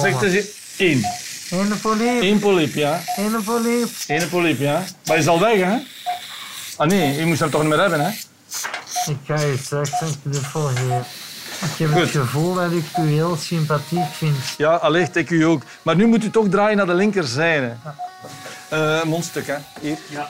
Zeg, 0.00 0.20
hier 0.20 0.46
één. 0.76 1.04
Eén 1.50 1.80
poliep, 1.80 2.22
Één 2.22 2.38
polyp, 2.38 2.74
ja. 2.74 3.00
één 3.16 3.42
poliep. 3.44 3.88
Eén 4.06 4.28
polyp, 4.28 4.58
ja. 4.58 4.72
Maar 4.72 4.88
hij 5.04 5.18
is 5.18 5.26
al 5.26 5.40
weg, 5.40 5.60
hè? 5.60 5.76
Ah 6.76 6.88
nee, 6.88 7.16
je 7.18 7.26
moest 7.26 7.40
hem 7.40 7.50
toch 7.50 7.60
niet 7.60 7.70
meer 7.70 7.80
hebben, 7.80 8.00
hè? 8.00 8.08
Ik 9.10 9.18
ga 9.26 9.40
je 9.40 9.56
straks 9.62 10.00
een 10.00 10.20
knuffel 10.22 10.62
geven. 10.66 11.04
Ik 11.62 11.78
heb 11.78 11.90
Goed. 11.92 12.00
het 12.00 12.10
gevoel 12.10 12.54
dat 12.54 12.72
ik 12.72 12.84
u 12.98 13.06
heel 13.08 13.36
sympathiek 13.36 14.06
vind. 14.12 14.36
Ja, 14.56 14.74
allicht, 14.74 15.16
ik 15.16 15.30
u 15.30 15.42
ook. 15.44 15.62
Maar 15.82 15.96
nu 15.96 16.06
moet 16.06 16.24
u 16.24 16.30
toch 16.30 16.46
draaien 16.48 16.76
naar 16.76 16.86
de 16.86 16.94
linkerzijde. 16.94 17.76
Eh 18.68 19.02
mondstuk, 19.02 19.46
hè? 19.46 19.54
Hier. 19.80 19.98
Ja. 20.08 20.28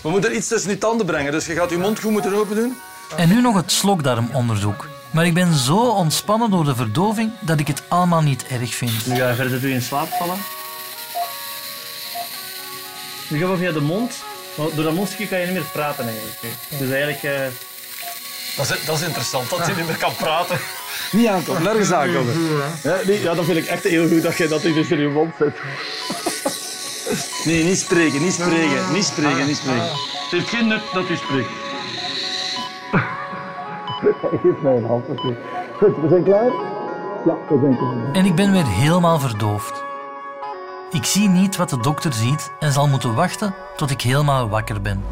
We 0.00 0.10
moeten 0.10 0.36
iets 0.36 0.48
tussen 0.48 0.70
uw 0.70 0.78
tanden 0.78 1.06
brengen, 1.06 1.32
dus 1.32 1.46
je 1.46 1.54
gaat 1.54 1.70
uw 1.70 1.78
mond 1.78 2.00
goed 2.00 2.10
moeten 2.10 2.34
open 2.34 2.56
doen. 2.56 2.76
En 3.16 3.28
nu 3.28 3.40
nog 3.40 3.56
het 3.56 3.72
slokdarmonderzoek. 3.72 4.88
Maar 5.10 5.26
ik 5.26 5.34
ben 5.34 5.54
zo 5.54 5.76
ontspannen 5.78 6.50
door 6.50 6.64
de 6.64 6.74
verdoving 6.74 7.30
dat 7.40 7.60
ik 7.60 7.66
het 7.66 7.82
allemaal 7.88 8.22
niet 8.22 8.46
erg 8.46 8.74
vind. 8.74 9.06
Nu 9.06 9.16
ga 9.16 9.28
je 9.28 9.34
verder 9.34 9.64
in 9.70 9.82
slaap 9.82 10.08
vallen. 10.08 10.36
Nu 13.28 13.38
gaan 13.38 13.50
we 13.50 13.56
via 13.56 13.72
de 13.72 13.80
mond. 13.80 14.12
Maar 14.56 14.66
door 14.74 14.84
dat 14.84 14.94
mondstukje 14.94 15.28
kan 15.28 15.38
je 15.38 15.44
niet 15.46 15.54
meer 15.54 15.64
praten 15.72 16.04
eigenlijk. 16.08 16.38
Dus 16.78 16.90
eigenlijk... 16.90 17.22
eh, 17.22 17.46
Dat 18.56 18.70
is, 18.70 18.84
dat 18.84 18.96
is 18.96 19.02
interessant, 19.02 19.50
dat 19.50 19.66
je 19.66 19.74
niet 19.76 19.86
meer 19.86 19.96
kan 19.96 20.14
praten. 20.14 20.58
Niet 21.12 21.26
aankomen, 21.26 21.62
nergens 21.62 21.92
aankomen. 21.92 22.34
Ja, 22.82 22.96
nee, 23.06 23.22
ja, 23.22 23.34
dat 23.34 23.44
vind 23.44 23.56
ik 23.56 23.66
echt 23.66 23.84
heel 23.84 24.08
goed 24.08 24.22
dat 24.22 24.36
je 24.36 24.48
dat 24.48 24.62
dus 24.62 24.90
in 24.90 24.98
je 24.98 25.08
mond 25.08 25.34
zet. 25.38 25.54
Nee, 27.44 27.64
niet 27.64 27.78
spreken, 27.78 28.22
niet 28.22 28.32
spreken, 28.32 28.92
niet 28.92 29.04
spreken, 29.04 29.46
niet 29.46 29.56
spreken. 29.56 29.82
Het 29.82 30.30
heeft 30.30 30.48
geen 30.48 30.66
nut 30.66 30.82
dat 30.92 31.08
u 31.08 31.16
spreekt. 31.16 31.48
Geef 34.42 34.60
mij 34.62 34.76
een 34.76 34.84
hand, 34.84 35.08
oké. 35.08 35.36
Goed, 35.76 35.96
we 35.96 36.08
zijn 36.08 36.24
klaar? 36.24 36.50
Ja, 37.24 37.36
we 37.48 37.58
zijn 37.60 37.76
klaar. 37.76 38.12
En 38.12 38.24
ik 38.24 38.34
ben 38.34 38.52
weer 38.52 38.66
helemaal 38.66 39.20
verdoofd. 39.20 39.84
Ik 40.90 41.04
zie 41.04 41.28
niet 41.28 41.56
wat 41.56 41.70
de 41.70 41.80
dokter 41.80 42.12
ziet 42.12 42.50
en 42.58 42.72
zal 42.72 42.88
moeten 42.88 43.14
wachten 43.14 43.54
tot 43.76 43.90
ik 43.90 44.00
helemaal 44.00 44.48
wakker 44.48 44.80
ben. 44.80 45.04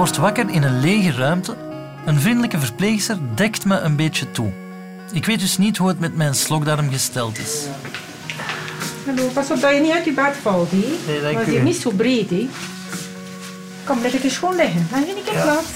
Word 0.00 0.16
wakker 0.16 0.50
in 0.50 0.62
een 0.62 0.80
lege 0.80 1.12
ruimte. 1.12 1.56
Een 2.06 2.20
vriendelijke 2.20 2.58
verpleegster 2.58 3.18
dekt 3.34 3.64
me 3.64 3.78
een 3.78 3.96
beetje 3.96 4.30
toe. 4.30 4.50
Ik 5.12 5.26
weet 5.26 5.40
dus 5.40 5.58
niet 5.58 5.76
hoe 5.76 5.88
het 5.88 6.00
met 6.00 6.16
mijn 6.16 6.34
slokdarm 6.34 6.90
gesteld 6.90 7.38
is. 7.38 7.66
Hallo, 9.06 9.26
pas 9.28 9.50
op 9.50 9.60
dat 9.60 9.74
je 9.74 9.80
niet 9.80 9.92
uit 9.92 10.04
je 10.04 10.12
bed 10.12 10.36
valt? 10.42 10.72
Nee, 10.72 11.20
Want 11.34 11.46
je 11.46 11.56
is 11.56 11.62
niet 11.62 11.76
zo 11.76 11.90
breed, 11.90 12.30
hè? 12.30 12.48
Kom, 13.84 14.04
ik 14.04 14.22
eens 14.24 14.38
gewoon 14.38 14.56
liggen. 14.56 14.86
Dan 14.90 15.04
geen 15.04 15.24
keer 15.24 15.42
plaats. 15.42 15.68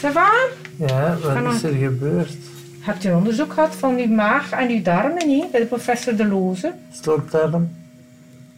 Ça 0.00 0.12
va? 0.12 0.30
Ja, 0.76 1.18
Ga 1.22 1.42
wat 1.42 1.54
is 1.54 1.62
er 1.62 1.72
gebeurd? 1.72 2.36
Hebt 2.80 3.04
u 3.04 3.08
een 3.08 3.16
onderzoek 3.16 3.52
gehad 3.52 3.74
van 3.74 3.96
uw 3.98 4.14
maag 4.14 4.50
en 4.50 4.68
uw 4.68 4.82
darmen, 4.82 5.30
hè? 5.30 5.44
Bij 5.50 5.60
de 5.60 5.66
professor 5.66 6.16
De 6.16 6.26
Loze? 6.26 6.72
Slokdarm? 7.02 7.76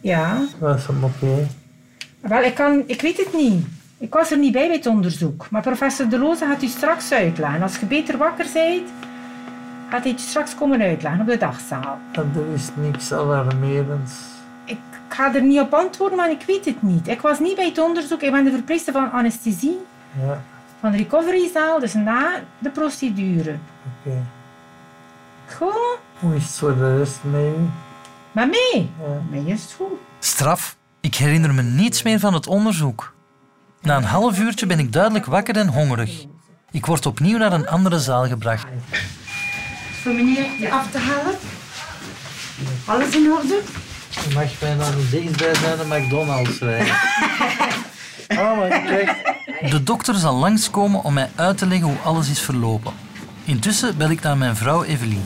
Ja. 0.01 0.45
Was 0.59 0.87
hem 0.87 1.03
oké? 1.03 1.47
Wel, 2.19 2.41
ik, 2.43 2.55
kan, 2.55 2.83
ik 2.85 3.01
weet 3.01 3.17
het 3.17 3.33
niet. 3.33 3.65
Ik 3.97 4.13
was 4.13 4.31
er 4.31 4.37
niet 4.37 4.51
bij 4.51 4.67
bij 4.67 4.75
het 4.75 4.85
onderzoek. 4.85 5.47
Maar 5.49 5.61
professor 5.61 6.09
De 6.09 6.19
Loze 6.19 6.45
gaat 6.45 6.63
u 6.63 6.67
straks 6.67 7.11
uitleggen. 7.11 7.61
Als 7.61 7.77
je 7.79 7.85
beter 7.85 8.17
wakker 8.17 8.45
bent, 8.53 8.89
gaat 9.89 10.01
hij 10.03 10.11
het 10.11 10.21
je 10.21 10.27
straks 10.27 10.55
komen 10.55 10.81
uitleggen 10.81 11.21
op 11.21 11.27
de 11.27 11.37
dagzaal. 11.37 11.97
Er 12.11 12.53
is 12.53 12.69
niks 12.75 13.11
alarmerends. 13.13 14.13
Ik 14.65 14.77
ga 15.07 15.35
er 15.35 15.41
niet 15.41 15.59
op 15.59 15.73
antwoorden, 15.73 16.17
maar 16.17 16.31
ik 16.31 16.43
weet 16.47 16.65
het 16.65 16.81
niet. 16.81 17.07
Ik 17.07 17.21
was 17.21 17.39
niet 17.39 17.55
bij 17.55 17.65
het 17.65 17.77
onderzoek. 17.79 18.21
Ik 18.21 18.31
ben 18.31 18.43
de 18.45 18.51
verpleegster 18.51 18.93
van 18.93 19.11
anesthesie 19.11 19.77
Ja, 20.21 20.41
van 20.79 20.91
de 20.91 20.97
recoveryzaal, 20.97 21.79
dus 21.79 21.93
na 21.93 22.29
de 22.59 22.69
procedure. 22.69 23.55
oké. 24.05 24.17
Goed? 25.57 25.97
Hoe 26.19 26.35
is 26.35 26.43
het 26.43 26.53
voor 26.55 26.77
de 26.77 26.97
rest 26.97 27.19
met 27.21 27.41
u? 27.41 27.53
Maar 28.31 28.47
mee? 28.47 28.89
Ja. 28.99 29.21
Mij 29.29 29.53
is 29.53 29.61
het 29.61 29.71
goed. 29.73 29.87
Straf. 30.19 30.75
Ik 31.01 31.15
herinner 31.15 31.53
me 31.53 31.61
niets 31.61 32.03
meer 32.03 32.19
van 32.19 32.33
het 32.33 32.47
onderzoek. 32.47 33.13
Na 33.81 33.97
een 33.97 34.03
half 34.03 34.39
uurtje 34.39 34.65
ben 34.65 34.79
ik 34.79 34.93
duidelijk 34.93 35.25
wakker 35.25 35.57
en 35.57 35.67
hongerig. 35.67 36.25
Ik 36.71 36.85
word 36.85 37.05
opnieuw 37.05 37.37
naar 37.37 37.53
een 37.53 37.67
andere 37.67 37.99
zaal 37.99 38.27
gebracht. 38.27 38.65
Voor 40.01 40.13
meneer 40.13 40.45
je 40.59 40.71
af 40.71 40.91
te 40.91 40.97
halen. 40.97 41.35
Alles 42.85 43.15
in 43.15 43.31
orde? 43.31 43.61
Je 44.09 44.33
mag 44.33 44.61
mij 44.61 44.77
dan 44.77 44.97
niet 44.97 45.11
dichtbij 45.11 45.55
zijn 45.55 45.77
de 45.77 45.85
McDonald's 45.85 46.59
rijden. 46.69 46.95
Oh, 48.27 48.57
maar 48.57 48.69
krijg... 48.69 49.11
De 49.69 49.83
dokter 49.83 50.15
zal 50.15 50.35
langskomen 50.35 51.03
om 51.03 51.13
mij 51.13 51.29
uit 51.35 51.57
te 51.57 51.67
leggen 51.67 51.87
hoe 51.87 51.97
alles 52.03 52.29
is 52.29 52.41
verlopen. 52.41 52.93
Intussen 53.43 53.97
bel 53.97 54.09
ik 54.09 54.21
naar 54.21 54.37
mijn 54.37 54.55
vrouw 54.55 54.83
Evelien. 54.83 55.23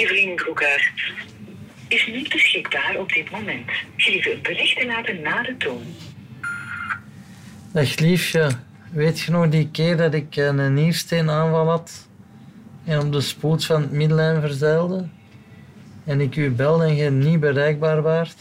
Evelien 0.00 0.34
Broekaert 0.34 1.12
is 1.88 2.06
niet 2.06 2.28
beschikbaar 2.28 2.96
op 2.98 3.12
dit 3.12 3.30
moment. 3.30 3.70
Gelieve 3.96 4.32
een 4.32 4.42
bericht 4.42 4.78
te 4.78 4.86
laten 4.86 5.20
na 5.22 5.42
de 5.42 5.56
toon. 5.56 5.82
Dag 7.72 7.98
liefje, 7.98 8.50
weet 8.90 9.20
je 9.20 9.30
nog 9.30 9.48
die 9.48 9.68
keer 9.70 9.96
dat 9.96 10.14
ik 10.14 10.36
een 10.36 10.74
niersteenaanval 10.74 11.68
had 11.68 12.08
en 12.84 13.00
op 13.00 13.12
de 13.12 13.20
spoed 13.20 13.64
van 13.64 13.80
het 13.80 13.90
middellijn 13.90 14.40
verzeilde? 14.40 15.08
En 16.04 16.20
ik 16.20 16.36
u 16.36 16.50
belde 16.50 16.84
en 16.84 16.96
je 16.96 17.10
niet 17.10 17.40
bereikbaar 17.40 18.02
waart? 18.02 18.38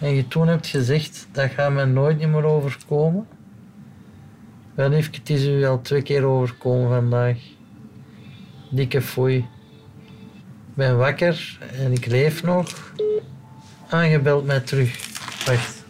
En 0.00 0.14
je 0.14 0.28
toen 0.28 0.48
hebt 0.48 0.66
gezegd, 0.66 1.28
dat 1.32 1.50
gaat 1.50 1.72
mij 1.72 1.84
nooit 1.84 2.28
meer 2.28 2.44
overkomen? 2.44 3.28
Wel 4.74 4.88
liefje, 4.88 5.18
het 5.18 5.30
is 5.30 5.46
u 5.46 5.64
al 5.64 5.80
twee 5.80 6.02
keer 6.02 6.24
overkomen 6.24 6.88
vandaag. 6.88 7.38
Dikke 8.70 9.02
foei. 9.02 9.52
Ik 10.74 10.80
ben 10.80 10.96
wakker 10.96 11.58
en 11.72 11.92
ik 11.92 12.06
leef 12.06 12.42
nog. 12.42 12.92
Aangebeld 13.88 14.44
mij 14.44 14.60
terug. 14.60 14.98
Wacht. 15.46 15.84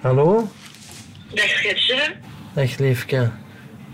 Hallo? 0.00 0.50
Dag 1.34 1.60
Getje. 1.60 2.14
Dag 2.54 2.78
liefje. 2.78 3.30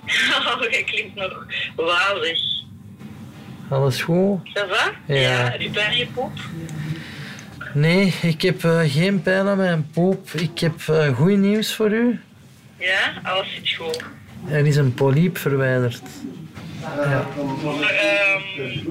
Oh, 0.56 0.70
jij 0.70 0.82
klinkt 0.84 1.14
nog 1.14 1.46
wauwig. 1.76 2.38
Alles 3.68 4.02
goed? 4.02 4.40
Ça 4.48 4.68
va? 4.68 4.92
Ja. 5.14 5.50
Heb 5.50 5.60
je 5.60 5.70
pijn 5.70 5.96
je 5.96 6.06
poep? 6.06 6.32
Nee, 7.74 8.14
ik 8.22 8.42
heb 8.42 8.64
eh, 8.64 8.80
geen 8.86 9.22
pijn 9.22 9.46
aan 9.46 9.56
mijn 9.56 9.90
poep. 9.92 10.30
Ik 10.30 10.58
heb 10.58 10.80
eh 10.86 11.16
goed 11.16 11.38
nieuws 11.38 11.74
voor 11.74 11.92
u. 11.92 12.20
Ja, 12.78 13.12
alles 13.22 13.54
zit 13.54 13.74
goed. 13.74 14.04
Er 14.50 14.66
is 14.66 14.76
een 14.76 14.94
polyp 14.94 15.38
verwijderd. 15.38 16.02
Ja. 16.80 17.26
Ehm, 17.90 18.84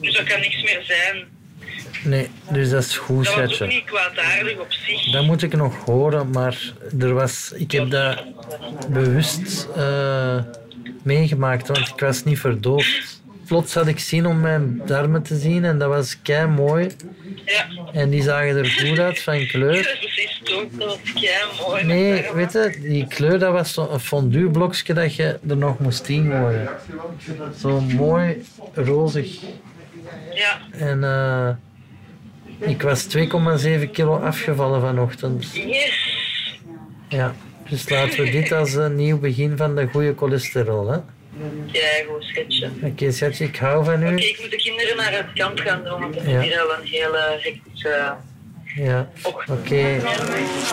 dus 0.00 0.16
dat 0.16 0.24
kan 0.24 0.40
niks 0.40 0.62
meer 0.62 0.82
zijn. 0.82 1.24
Nee, 2.04 2.30
dus 2.50 2.70
dat 2.70 2.82
is 2.82 2.96
goed, 2.96 3.24
Dat 3.24 3.34
was 3.34 3.42
ook 3.44 3.50
schatje. 3.52 3.74
niet 3.74 3.84
kwaadaardig 3.84 4.58
op 4.58 4.72
zich. 4.72 5.10
Dat 5.12 5.24
moet 5.24 5.42
ik 5.42 5.52
nog 5.56 5.84
horen, 5.84 6.30
maar 6.30 6.72
er 7.00 7.14
was, 7.14 7.52
ik 7.54 7.70
heb 7.72 7.90
dat 7.90 8.22
bewust 8.88 9.68
eh, 9.76 10.36
meegemaakt, 11.02 11.68
want 11.68 11.88
ik 11.88 12.00
was 12.00 12.24
niet 12.24 12.38
verdoofd. 12.38 13.19
Plots 13.50 13.74
had 13.74 13.86
ik 13.86 13.98
zin 13.98 14.26
om 14.26 14.40
mijn 14.40 14.82
darmen 14.86 15.22
te 15.22 15.36
zien 15.36 15.64
en 15.64 15.78
dat 15.78 15.88
was 15.88 16.22
kei 16.22 16.46
mooi. 16.46 16.90
Ja. 17.44 17.66
En 17.92 18.10
die 18.10 18.22
zagen 18.22 18.56
er 18.56 18.66
goed 18.66 18.98
uit 18.98 19.20
van 19.20 19.46
kleur. 19.46 19.98
precies 20.00 20.40
toch, 20.44 20.64
dat 20.70 20.86
was 20.88 21.12
kei 21.12 21.44
mooi. 21.66 21.84
Nee, 21.84 22.32
weet 22.34 22.52
je, 22.52 22.78
die 22.80 23.06
kleur 23.06 23.38
dat 23.38 23.52
was 23.52 23.72
zo'n 23.72 24.00
fondueblokje 24.00 24.94
dat 24.94 25.14
je 25.14 25.38
er 25.48 25.56
nog 25.56 25.78
moest 25.78 26.08
ingooien. 26.08 26.68
Zo 27.58 27.80
mooi 27.80 28.42
rozig. 28.74 29.40
Ja. 30.34 30.58
En 30.70 31.04
eh, 31.04 31.50
ik 32.70 32.82
was 32.82 33.16
2,7 33.16 33.90
kilo 33.92 34.16
afgevallen 34.16 34.80
vanochtend. 34.80 35.54
Yes. 35.54 36.18
Ja, 37.08 37.34
dus 37.68 37.88
laten 37.88 38.24
we 38.24 38.30
dit 38.30 38.52
als 38.52 38.74
een 38.74 38.96
nieuw 38.96 39.18
begin 39.18 39.56
van 39.56 39.74
de 39.74 39.86
goede 39.86 40.14
cholesterol. 40.16 40.90
hè. 40.90 40.98
Ja, 41.66 41.88
goed, 42.08 42.22
schatje. 42.24 42.70
Oké, 42.82 43.10
schatje, 43.12 43.44
ik 43.44 43.56
hou 43.56 43.84
van 43.84 43.94
Oké, 43.94 44.10
u. 44.10 44.16
ik 44.16 44.38
moet 44.40 44.50
de 44.50 44.56
kinderen 44.56 44.96
naar 44.96 45.12
het 45.12 45.32
kamp 45.34 45.58
gaan 45.58 45.84
doen, 45.84 46.00
want 46.00 46.14
het 46.14 46.24
Ja. 46.26 46.38
is 46.40 46.44
hier 46.46 46.60
al 46.60 46.74
een 46.78 46.86
hele 46.86 47.38
hectische... 47.42 48.14
Ja, 48.76 49.08
oké. 49.48 50.00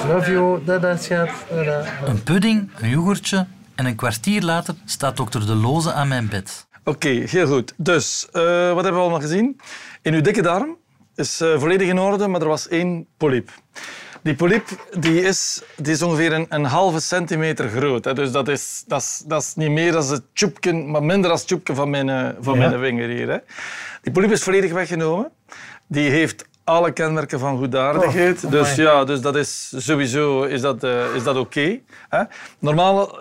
Love 0.08 0.32
you. 0.32 0.64
Dada, 0.66 0.98
schat. 0.98 1.30
Dada. 1.50 1.86
Een 2.06 2.24
pudding, 2.24 2.70
een 2.80 2.90
yoghurtje 2.90 3.46
en 3.76 3.86
een 3.86 3.96
kwartier 3.96 4.42
later 4.42 4.74
staat 4.86 5.18
dokter 5.18 5.46
De 5.46 5.56
Loze 5.56 5.94
aan 5.94 6.08
mijn 6.08 6.28
bed. 6.30 6.68
Oké, 6.84 7.08
heel 7.10 7.48
goed. 7.48 7.74
Dus, 7.78 8.28
eh, 8.32 8.42
wat 8.74 8.84
hebben 8.84 8.94
we 8.94 9.00
allemaal 9.00 9.20
gezien? 9.22 9.60
In 10.02 10.14
uw 10.14 10.22
dikke 10.22 10.42
darm 10.42 10.78
is 11.16 11.42
eh, 11.42 11.60
volledig 11.60 11.88
in 11.88 12.00
orde, 12.00 12.28
maar 12.28 12.42
er 12.42 12.48
was 12.48 12.68
één 12.68 13.08
polyp. 13.18 13.50
Die 14.28 14.36
polyp 14.36 14.68
die 15.00 15.22
is, 15.22 15.62
die 15.76 15.94
is 15.94 16.02
ongeveer 16.02 16.34
een, 16.34 16.46
een 16.50 16.66
halve 16.66 17.00
centimeter 17.00 17.70
groot. 17.70 18.06
Hè. 18.06 18.14
Dus 18.14 18.32
dat 18.32 18.48
is, 18.48 18.84
dat, 18.88 19.02
is, 19.02 19.24
dat 19.26 19.42
is 19.42 19.56
niet 19.56 19.70
meer 19.70 19.92
dan 19.92 20.06
het 20.06 20.24
tjoepje, 20.34 20.74
maar 20.74 21.04
minder 21.04 21.30
dan 21.30 21.38
het 21.38 21.48
tjoepje 21.48 21.76
van 21.76 21.90
mijn, 21.90 22.10
eh, 22.10 22.30
van 22.40 22.60
Ja. 22.60 22.68
mijn 22.70 22.80
vinger 22.80 23.10
hier. 23.10 23.30
Hè. 23.30 23.38
Die 24.02 24.14
polyp 24.14 24.32
is 24.32 24.44
volledig 24.44 24.72
weggenomen. 24.72 25.32
Die 25.88 26.10
heeft 26.10 26.46
alle 26.64 26.92
kenmerken 26.92 27.40
van 27.40 27.58
goedaardigheid. 27.58 28.44
Oh, 28.46 28.52
dus 28.52 28.76
ja, 28.76 29.04
dus 29.04 29.22
dat 29.22 29.36
is 29.36 29.74
sowieso 29.78 30.44
is 30.44 30.62
dat, 30.62 30.84
eh, 30.84 31.16
is 31.16 31.24
dat 31.24 31.38
oké. 31.38 31.80
Normaal 32.60 33.20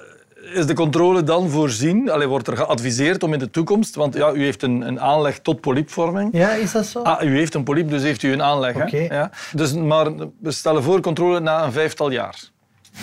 is 0.54 0.66
de 0.66 0.74
controle 0.74 1.22
dan 1.22 1.48
voorzien, 1.50 2.10
allee, 2.10 2.26
wordt 2.26 2.46
er 2.46 2.56
geadviseerd 2.56 3.22
om 3.22 3.32
in 3.32 3.38
de 3.38 3.50
toekomst, 3.50 3.94
want 3.94 4.14
ja, 4.14 4.32
u 4.32 4.44
heeft 4.44 4.62
een, 4.62 4.80
een 4.80 5.00
aanleg 5.00 5.38
tot 5.38 5.60
polypvorming. 5.60 6.28
Ja, 6.32 6.50
is 6.52 6.72
dat 6.72 6.86
zo? 6.86 7.02
Ah, 7.02 7.22
u 7.22 7.36
heeft 7.36 7.54
een 7.54 7.64
polyp, 7.64 7.90
dus 7.90 8.02
heeft 8.02 8.22
u 8.22 8.32
een 8.32 8.42
aanleg. 8.42 8.74
hè? 8.74 8.82
Oké. 8.82 9.14
Ja. 9.14 9.30
Dus, 9.52 9.72
maar 9.72 10.06
we 10.40 10.50
stellen 10.50 10.82
voor 10.82 11.00
controle 11.00 11.40
na 11.40 11.64
een 11.64 11.72
vijftal 11.72 12.10
jaar. 12.10 12.54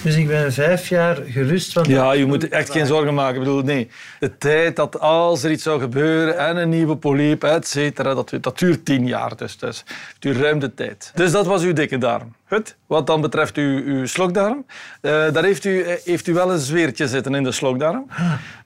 Dus 0.01 0.15
ik 0.15 0.27
ben 0.27 0.53
vijf 0.53 0.87
jaar 0.87 1.15
gerust. 1.27 1.73
Want 1.73 1.87
Ja, 1.87 2.13
je 2.13 2.25
moet 2.25 2.49
echt 2.49 2.71
geen 2.71 2.85
zorgen 2.85 3.13
maken. 3.13 3.33
Ik 3.33 3.39
bedoel, 3.39 3.61
nee. 3.61 3.89
De 4.19 4.37
tijd 4.37 4.75
dat 4.75 4.99
als 4.99 5.43
er 5.43 5.51
iets 5.51 5.63
zou 5.63 5.79
gebeuren 5.79 6.37
en 6.37 6.57
een 6.57 6.69
nieuwe 6.69 6.97
polyp, 6.97 7.43
et 7.43 7.67
cetera, 7.67 8.13
dat, 8.13 8.33
dat 8.41 8.59
duurt 8.59 8.85
tien 8.85 9.07
jaar. 9.07 9.35
Dus, 9.35 9.57
dus 9.57 9.77
het 9.87 10.15
duurt 10.19 10.37
ruim 10.37 10.59
de 10.59 10.73
tijd. 10.73 11.11
Dus 11.15 11.31
dat 11.31 11.45
was 11.45 11.63
uw 11.63 11.73
dikke 11.73 11.97
darm. 11.97 12.35
Goed. 12.47 12.75
Wat 12.87 13.07
dan 13.07 13.21
betreft 13.21 13.57
uw, 13.57 13.83
uw 13.83 14.05
slokdarm, 14.05 14.65
eh, 15.01 15.11
daar 15.11 15.43
heeft 15.43 15.65
u, 15.65 15.81
eh, 15.81 15.95
heeft 16.03 16.27
u 16.27 16.33
wel 16.33 16.51
een 16.51 16.59
zweertje 16.59 17.07
zitten 17.07 17.35
in 17.35 17.43
de 17.43 17.51
slokdarm. 17.51 18.05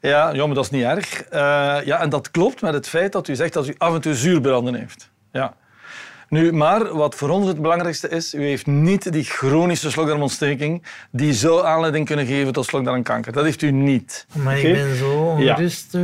Ja, 0.02 0.34
ja 0.34 0.46
maar 0.46 0.56
dat 0.56 0.64
is 0.64 0.70
niet 0.70 0.84
erg. 0.84 1.22
Eh, 1.22 1.40
ja, 1.86 2.02
en 2.02 2.10
dat 2.10 2.32
klopt 2.32 2.62
met 2.62 2.74
het 2.74 2.88
feit 2.88 3.12
dat 3.12 3.28
u 3.28 3.36
zegt 3.36 3.54
dat 3.54 3.68
u 3.68 3.76
af 3.78 3.94
en 3.94 4.02
toe 4.02 4.14
zuurbranden 4.14 4.76
heeft. 4.76 5.10
Ja. 5.32 5.54
Nu, 6.30 6.52
maar 6.54 6.94
wat 6.96 7.16
voor 7.16 7.30
ons 7.30 7.48
het 7.48 7.62
belangrijkste 7.62 8.10
is, 8.10 8.34
u 8.34 8.44
heeft 8.44 8.66
niet 8.66 9.12
die 9.12 9.24
chronische 9.24 9.92
slokdarmontsteking 9.92 10.84
die 11.12 11.34
zou 11.34 11.66
aanleiding 11.66 12.06
kunnen 12.06 12.26
geven 12.26 12.54
tot 12.54 12.66
slokdarmkanker. 12.66 13.32
Dat 13.34 13.44
heeft 13.44 13.62
u 13.62 13.72
niet. 13.72 14.26
Maar 14.34 14.58
ik 14.60 14.74
ben 14.74 14.96
zo 14.96 15.10
ongerust. 15.12 15.98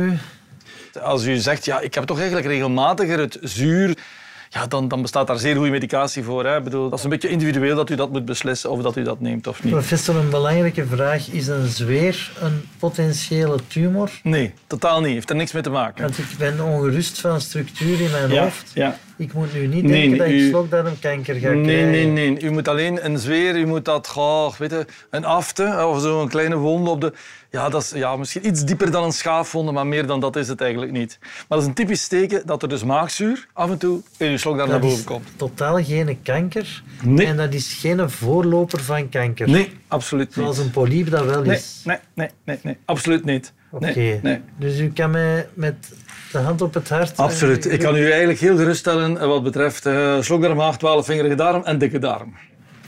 Als 1.02 1.24
u 1.26 1.36
zegt, 1.36 1.64
ja, 1.64 1.80
ik 1.80 1.94
heb 1.94 2.04
toch 2.04 2.16
eigenlijk 2.18 2.46
regelmatiger 2.46 3.18
het 3.18 3.38
zuur, 3.40 3.94
ja, 4.50 4.66
dan, 4.66 4.88
dan 4.88 5.02
bestaat 5.02 5.26
daar 5.26 5.38
zeer 5.38 5.54
goede 5.56 5.70
medicatie 5.70 6.22
voor. 6.22 6.44
Hè. 6.44 6.56
Ik 6.56 6.64
bedoel, 6.64 6.88
dat 6.88 6.98
is 6.98 7.04
een 7.04 7.10
beetje 7.10 7.28
individueel 7.28 7.76
dat 7.76 7.90
u 7.90 7.94
dat 7.94 8.10
moet 8.10 8.24
beslissen 8.24 8.70
of 8.70 8.82
dat 8.82 8.96
u 8.96 9.02
dat 9.02 9.20
neemt 9.20 9.46
of 9.46 9.62
niet. 9.62 9.72
Professor, 9.72 10.16
een 10.16 10.30
belangrijke 10.30 10.86
vraag. 10.86 11.28
Is 11.28 11.46
een 11.46 11.66
zweer 11.68 12.32
een 12.40 12.68
potentiële 12.78 13.58
tumor? 13.68 14.10
Nee, 14.22 14.52
totaal 14.66 15.00
niet. 15.00 15.12
Heeft 15.12 15.30
er 15.30 15.36
niks 15.36 15.52
mee 15.52 15.62
te 15.62 15.70
maken. 15.70 16.02
Want 16.02 16.18
ik 16.18 16.26
ben 16.38 16.60
ongerust 16.64 17.20
van 17.20 17.40
structuur 17.40 18.00
in 18.00 18.10
mijn 18.10 18.30
Ja, 18.30 18.42
hoofd. 18.42 18.70
ja. 18.74 18.98
Ik 19.24 19.32
moet 19.32 19.54
nu 19.54 19.66
niet 19.66 19.82
Nee, 19.84 20.00
denken 20.00 20.18
dat 20.18 20.26
ik 20.26 20.32
u- 20.32 20.48
slokdarmkanker 20.48 21.34
ga 21.34 21.48
Nee, 21.48 21.62
krijgen. 21.62 21.90
nee, 21.90 22.06
nee. 22.06 22.40
U 22.42 22.50
moet 22.50 22.68
alleen 22.68 23.04
een 23.04 23.18
zweer, 23.18 23.56
u 23.56 23.66
moet 23.66 23.84
dat, 23.84 24.08
goh, 24.08 24.54
weet 24.54 24.70
je, 24.70 24.86
een 25.10 25.24
afte 25.24 25.86
of 25.86 26.00
zo, 26.02 26.22
een 26.22 26.28
kleine 26.28 26.56
wond 26.56 26.88
op 26.88 27.00
de... 27.00 27.12
Ja, 27.50 27.68
dat 27.68 27.82
is 27.82 27.90
ja, 27.94 28.16
misschien 28.16 28.46
iets 28.46 28.64
dieper 28.64 28.90
dan 28.90 29.04
een 29.04 29.12
schaafwonde, 29.12 29.72
maar 29.72 29.86
meer 29.86 30.06
dan 30.06 30.20
dat 30.20 30.36
is 30.36 30.48
het 30.48 30.60
eigenlijk 30.60 30.92
niet. 30.92 31.18
Maar 31.20 31.44
dat 31.48 31.60
is 31.60 31.66
een 31.66 31.74
typisch 31.74 32.08
teken 32.08 32.42
dat 32.46 32.62
er 32.62 32.68
dus 32.68 32.84
maagzuur 32.84 33.46
af 33.52 33.70
en 33.70 33.78
toe 33.78 34.00
in 34.16 34.30
uw 34.30 34.36
slokdarm 34.36 34.70
naar 34.70 34.80
boven 34.80 34.98
is 34.98 35.04
komt. 35.04 35.28
totaal 35.36 35.84
geen 35.84 36.18
kanker. 36.22 36.82
Nee. 37.02 37.26
En 37.26 37.36
dat 37.36 37.54
is 37.54 37.72
geen 37.80 38.10
voorloper 38.10 38.80
van 38.80 39.08
kanker. 39.08 39.48
Nee, 39.50 39.72
absoluut 39.88 40.26
niet. 40.26 40.34
Zoals 40.34 40.58
een 40.58 40.70
polyp 40.70 41.10
dat 41.10 41.24
wel 41.24 41.42
Nee, 41.42 41.56
is. 41.56 41.80
nee, 41.84 41.96
nee, 42.14 42.28
nee, 42.44 42.58
nee, 42.62 42.76
absoluut 42.84 43.24
niet. 43.24 43.52
Oké. 43.70 43.86
Nee, 43.94 44.20
nee. 44.22 44.40
Dus 44.58 44.78
u 44.78 44.92
kan 44.92 45.10
mij 45.10 45.48
met 45.54 45.74
de 46.34 46.40
hand 46.40 46.62
op 46.62 46.74
het 46.74 46.88
hart... 46.88 47.16
Absoluut. 47.16 47.72
Ik 47.72 47.78
kan 47.80 47.96
u 47.96 48.10
eigenlijk 48.10 48.38
heel 48.40 48.56
geruststellen 48.56 49.18
eh, 49.20 49.26
wat 49.26 49.42
betreft 49.42 49.86
eh 49.86 50.20
slokdarm, 50.20 50.56
maag, 50.56 50.78
twaalfvingerige 50.78 51.34
darm 51.34 51.62
en 51.64 51.78
dikke 51.78 51.98
darm. 51.98 52.34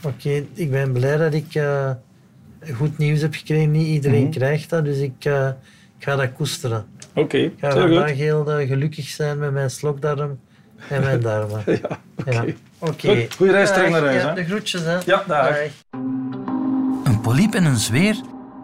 Oké, 0.03 0.43
ik 0.53 0.71
ben 0.71 0.91
blij 0.91 1.17
dat 1.17 1.33
ik 1.33 1.55
eh, 1.55 1.89
goed 2.75 2.97
nieuws 2.97 3.21
heb 3.21 3.33
gekregen. 3.33 3.71
Niet 3.71 3.87
iedereen 3.87 4.21
Mhm. 4.23 4.31
krijgt 4.31 4.69
dat, 4.69 4.85
dus 4.85 4.97
ik, 4.97 5.25
eh, 5.25 5.47
ik 5.97 6.03
ga 6.03 6.15
dat 6.15 6.33
koesteren. 6.33 6.85
Oké, 7.15 7.37
Ik 7.37 7.53
ga 7.59 7.71
vandaag 7.71 8.07
goed. 8.09 8.17
heel 8.17 8.51
eh, 8.51 8.67
gelukkig 8.67 9.07
zijn 9.07 9.37
met 9.39 9.51
mijn 9.51 9.69
slokdarm 9.69 10.39
en 10.89 11.01
mijn 11.01 11.21
darmen. 11.21 11.61
Ja, 11.65 11.99
oké. 12.25 12.31
Ja. 12.31 12.43
Oké. 12.79 13.07
Goed, 13.21 13.33
goeie 13.35 13.51
reis 13.51 13.71
terug 13.73 13.89
naar 13.89 14.01
huis, 14.01 14.21
Ja, 14.21 14.33
de 14.33 14.43
groetjes, 14.43 14.81
hè. 14.83 14.97
Ja, 15.05 15.23
dag. 15.27 15.55
Een 17.03 17.21
polyp 17.21 17.53
en 17.53 17.65
een 17.65 17.77
zweer, 17.77 18.15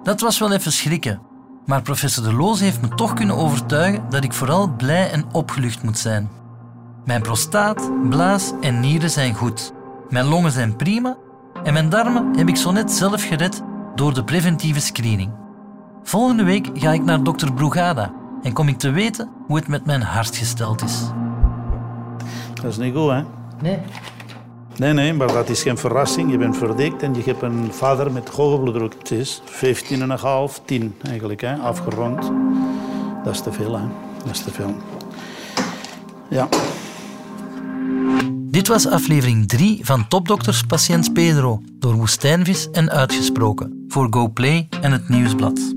dat 0.03 0.21
was 0.21 0.39
wel 0.39 0.53
even 0.53 0.71
schrikken. 0.71 1.21
Maar 1.65 1.82
professor 1.82 2.23
De 2.23 2.34
Loos 2.34 2.60
heeft 2.60 2.82
me 2.82 2.88
toch 2.88 3.13
kunnen 3.13 3.36
overtuigen 3.36 4.10
dat 4.10 4.23
ik 4.23 4.34
vooral 4.34 4.67
blij 4.67 5.12
en 5.12 5.26
opgelucht 5.32 5.84
moet 5.84 5.97
zijn. 5.97 6.30
Mijn 7.06 7.21
prostaat, 7.21 7.91
blaas 8.10 8.52
en 8.62 8.80
nieren 8.80 9.10
zijn 9.10 9.34
goed. 9.34 9.73
Mijn 10.10 10.26
longen 10.26 10.52
zijn 10.52 10.76
prima 10.76 11.17
en 11.63 11.73
mijn 11.73 11.89
darmen 11.89 12.38
heb 12.38 12.47
ik 12.47 12.56
zo 12.56 12.71
net 12.71 12.91
zelf 12.91 13.23
gered 13.23 13.62
door 13.95 14.13
de 14.13 14.23
preventieve 14.23 14.80
screening. 14.80 15.32
Volgende 16.04 16.43
week 16.43 16.69
ga 16.73 16.91
ik 16.91 17.04
naar 17.04 17.23
dokter 17.23 17.54
Brugada 17.54 18.13
en 18.43 18.54
kom 18.54 18.67
ik 18.67 18.78
te 18.78 18.89
weten 18.91 19.30
hoe 19.47 19.56
het 19.56 19.67
met 19.67 19.86
mijn 19.86 20.02
hart 20.02 20.36
gesteld 20.36 20.84
is. 20.84 21.02
Dat 22.54 22.65
is 22.65 22.78
niet 22.78 22.95
goed, 22.95 23.12
hè? 23.12 23.23
Nee. 23.62 23.80
Nee, 24.77 24.93
nee, 24.93 25.13
maar 25.13 25.27
dat 25.27 25.49
is 25.49 25.62
geen 25.62 25.77
verrassing. 25.77 26.31
Je 26.31 26.38
bent 26.38 26.57
verdikt 26.57 27.01
en 27.01 27.13
je 27.13 27.21
hebt 27.23 27.41
een 27.41 27.67
vader 27.71 28.12
met 28.12 28.29
hoge 28.29 28.59
bloeddruk. 28.62 28.95
Het 28.99 29.12
is 29.12 29.41
15,5, 29.45 30.65
10 30.65 30.95
eigenlijk, 31.01 31.41
hè? 31.41 31.55
afgerond. 31.55 32.31
Dat 33.23 33.33
is 33.33 33.41
te 33.41 33.51
veel, 33.51 33.77
hè? 33.77 33.83
Dat 34.25 34.33
is 34.33 34.43
te 34.43 34.51
veel. 34.51 34.75
Ja. 36.29 36.47
Dit 38.53 38.67
was 38.67 38.88
aflevering 38.88 39.47
3 39.47 39.86
van 39.86 40.07
Topdokters 40.07 40.63
Patiënt 40.63 41.13
Pedro 41.13 41.62
door 41.79 41.93
Woestijnvis 41.93 42.69
en 42.71 42.91
Uitgesproken 42.91 43.86
voor 43.88 44.07
GoPlay 44.09 44.67
en 44.81 44.91
het 44.91 45.09
Nieuwsblad. 45.09 45.73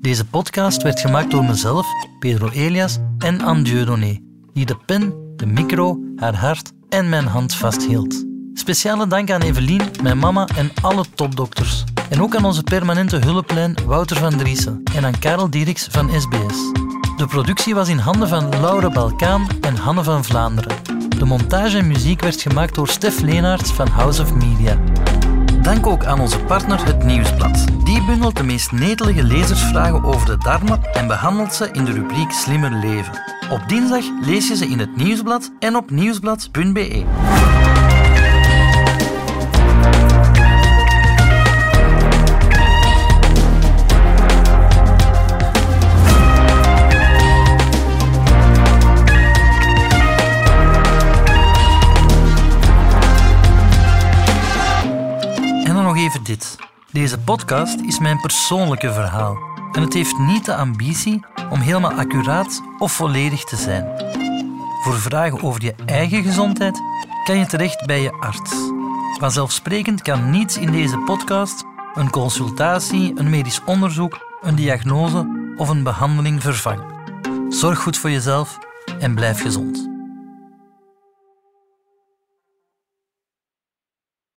Deze 0.00 0.26
podcast 0.26 0.82
werd 0.82 1.00
gemaakt 1.00 1.30
door 1.30 1.44
mezelf, 1.44 1.86
Pedro 2.18 2.48
Elias 2.48 2.98
en 3.18 3.40
Anne 3.40 3.62
Dieudonné, 3.62 4.20
die 4.52 4.66
de 4.66 4.76
pen, 4.86 5.14
de 5.36 5.46
micro, 5.46 5.98
haar 6.16 6.34
hart 6.34 6.72
en 6.88 7.08
mijn 7.08 7.26
hand 7.26 7.54
vasthield. 7.54 8.29
Speciale 8.60 9.06
dank 9.06 9.30
aan 9.30 9.40
Evelien, 9.40 9.82
mijn 10.02 10.18
mama 10.18 10.48
en 10.56 10.70
alle 10.82 11.04
topdokters. 11.14 11.84
En 12.08 12.22
ook 12.22 12.36
aan 12.36 12.44
onze 12.44 12.62
permanente 12.62 13.16
hulplijn 13.16 13.74
Wouter 13.86 14.16
van 14.16 14.36
Driessen 14.36 14.82
en 14.94 15.04
aan 15.04 15.18
Karel 15.18 15.50
Dieriks 15.50 15.88
van 15.90 16.10
SBS. 16.20 16.72
De 17.16 17.26
productie 17.28 17.74
was 17.74 17.88
in 17.88 17.98
handen 17.98 18.28
van 18.28 18.48
Laura 18.60 18.90
Balkaan 18.90 19.46
en 19.60 19.76
Hanne 19.76 20.02
van 20.02 20.24
Vlaanderen. 20.24 20.76
De 21.18 21.24
montage 21.24 21.78
en 21.78 21.86
muziek 21.86 22.20
werd 22.20 22.40
gemaakt 22.40 22.74
door 22.74 22.88
Stef 22.88 23.20
Leenaerts 23.20 23.70
van 23.70 23.88
House 23.88 24.22
of 24.22 24.34
Media. 24.34 24.76
Dank 25.62 25.86
ook 25.86 26.04
aan 26.04 26.20
onze 26.20 26.38
partner 26.38 26.84
Het 26.84 27.04
Nieuwsblad. 27.04 27.66
Die 27.84 28.04
bundelt 28.04 28.36
de 28.36 28.44
meest 28.44 28.72
netelige 28.72 29.24
lezersvragen 29.24 30.04
over 30.04 30.26
de 30.26 30.36
darmen 30.38 30.82
en 30.92 31.06
behandelt 31.06 31.54
ze 31.54 31.68
in 31.72 31.84
de 31.84 31.92
rubriek 31.92 32.30
Slimmer 32.30 32.72
Leven. 32.72 33.22
Op 33.50 33.60
dinsdag 33.68 34.04
lees 34.20 34.48
je 34.48 34.56
ze 34.56 34.66
in 34.66 34.78
het 34.78 34.96
Nieuwsblad 34.96 35.50
en 35.58 35.76
op 35.76 35.90
nieuwsblad.be. 35.90 37.49
Deze 56.92 57.18
podcast 57.18 57.80
is 57.80 57.98
mijn 57.98 58.20
persoonlijke 58.20 58.92
verhaal. 58.92 59.36
En 59.72 59.82
het 59.82 59.94
heeft 59.94 60.18
niet 60.18 60.44
de 60.44 60.54
ambitie 60.54 61.20
om 61.50 61.60
helemaal 61.60 61.92
accuraat 61.92 62.62
of 62.78 62.92
volledig 62.92 63.44
te 63.44 63.56
zijn. 63.56 63.84
Voor 64.82 64.94
vragen 64.94 65.42
over 65.42 65.62
je 65.62 65.74
eigen 65.86 66.22
gezondheid 66.22 66.80
kan 67.24 67.38
je 67.38 67.46
terecht 67.46 67.86
bij 67.86 68.02
je 68.02 68.12
arts. 68.12 68.52
Vanzelfsprekend 69.18 70.02
kan 70.02 70.30
niets 70.30 70.56
in 70.56 70.72
deze 70.72 70.98
podcast 70.98 71.64
een 71.94 72.10
consultatie, 72.10 73.12
een 73.14 73.30
medisch 73.30 73.60
onderzoek, 73.64 74.18
een 74.40 74.54
diagnose 74.54 75.52
of 75.56 75.68
een 75.68 75.82
behandeling 75.82 76.42
vervangen. 76.42 76.86
Zorg 77.48 77.78
goed 77.78 77.98
voor 77.98 78.10
jezelf 78.10 78.58
en 78.98 79.14
blijf 79.14 79.40
gezond. 79.40 79.89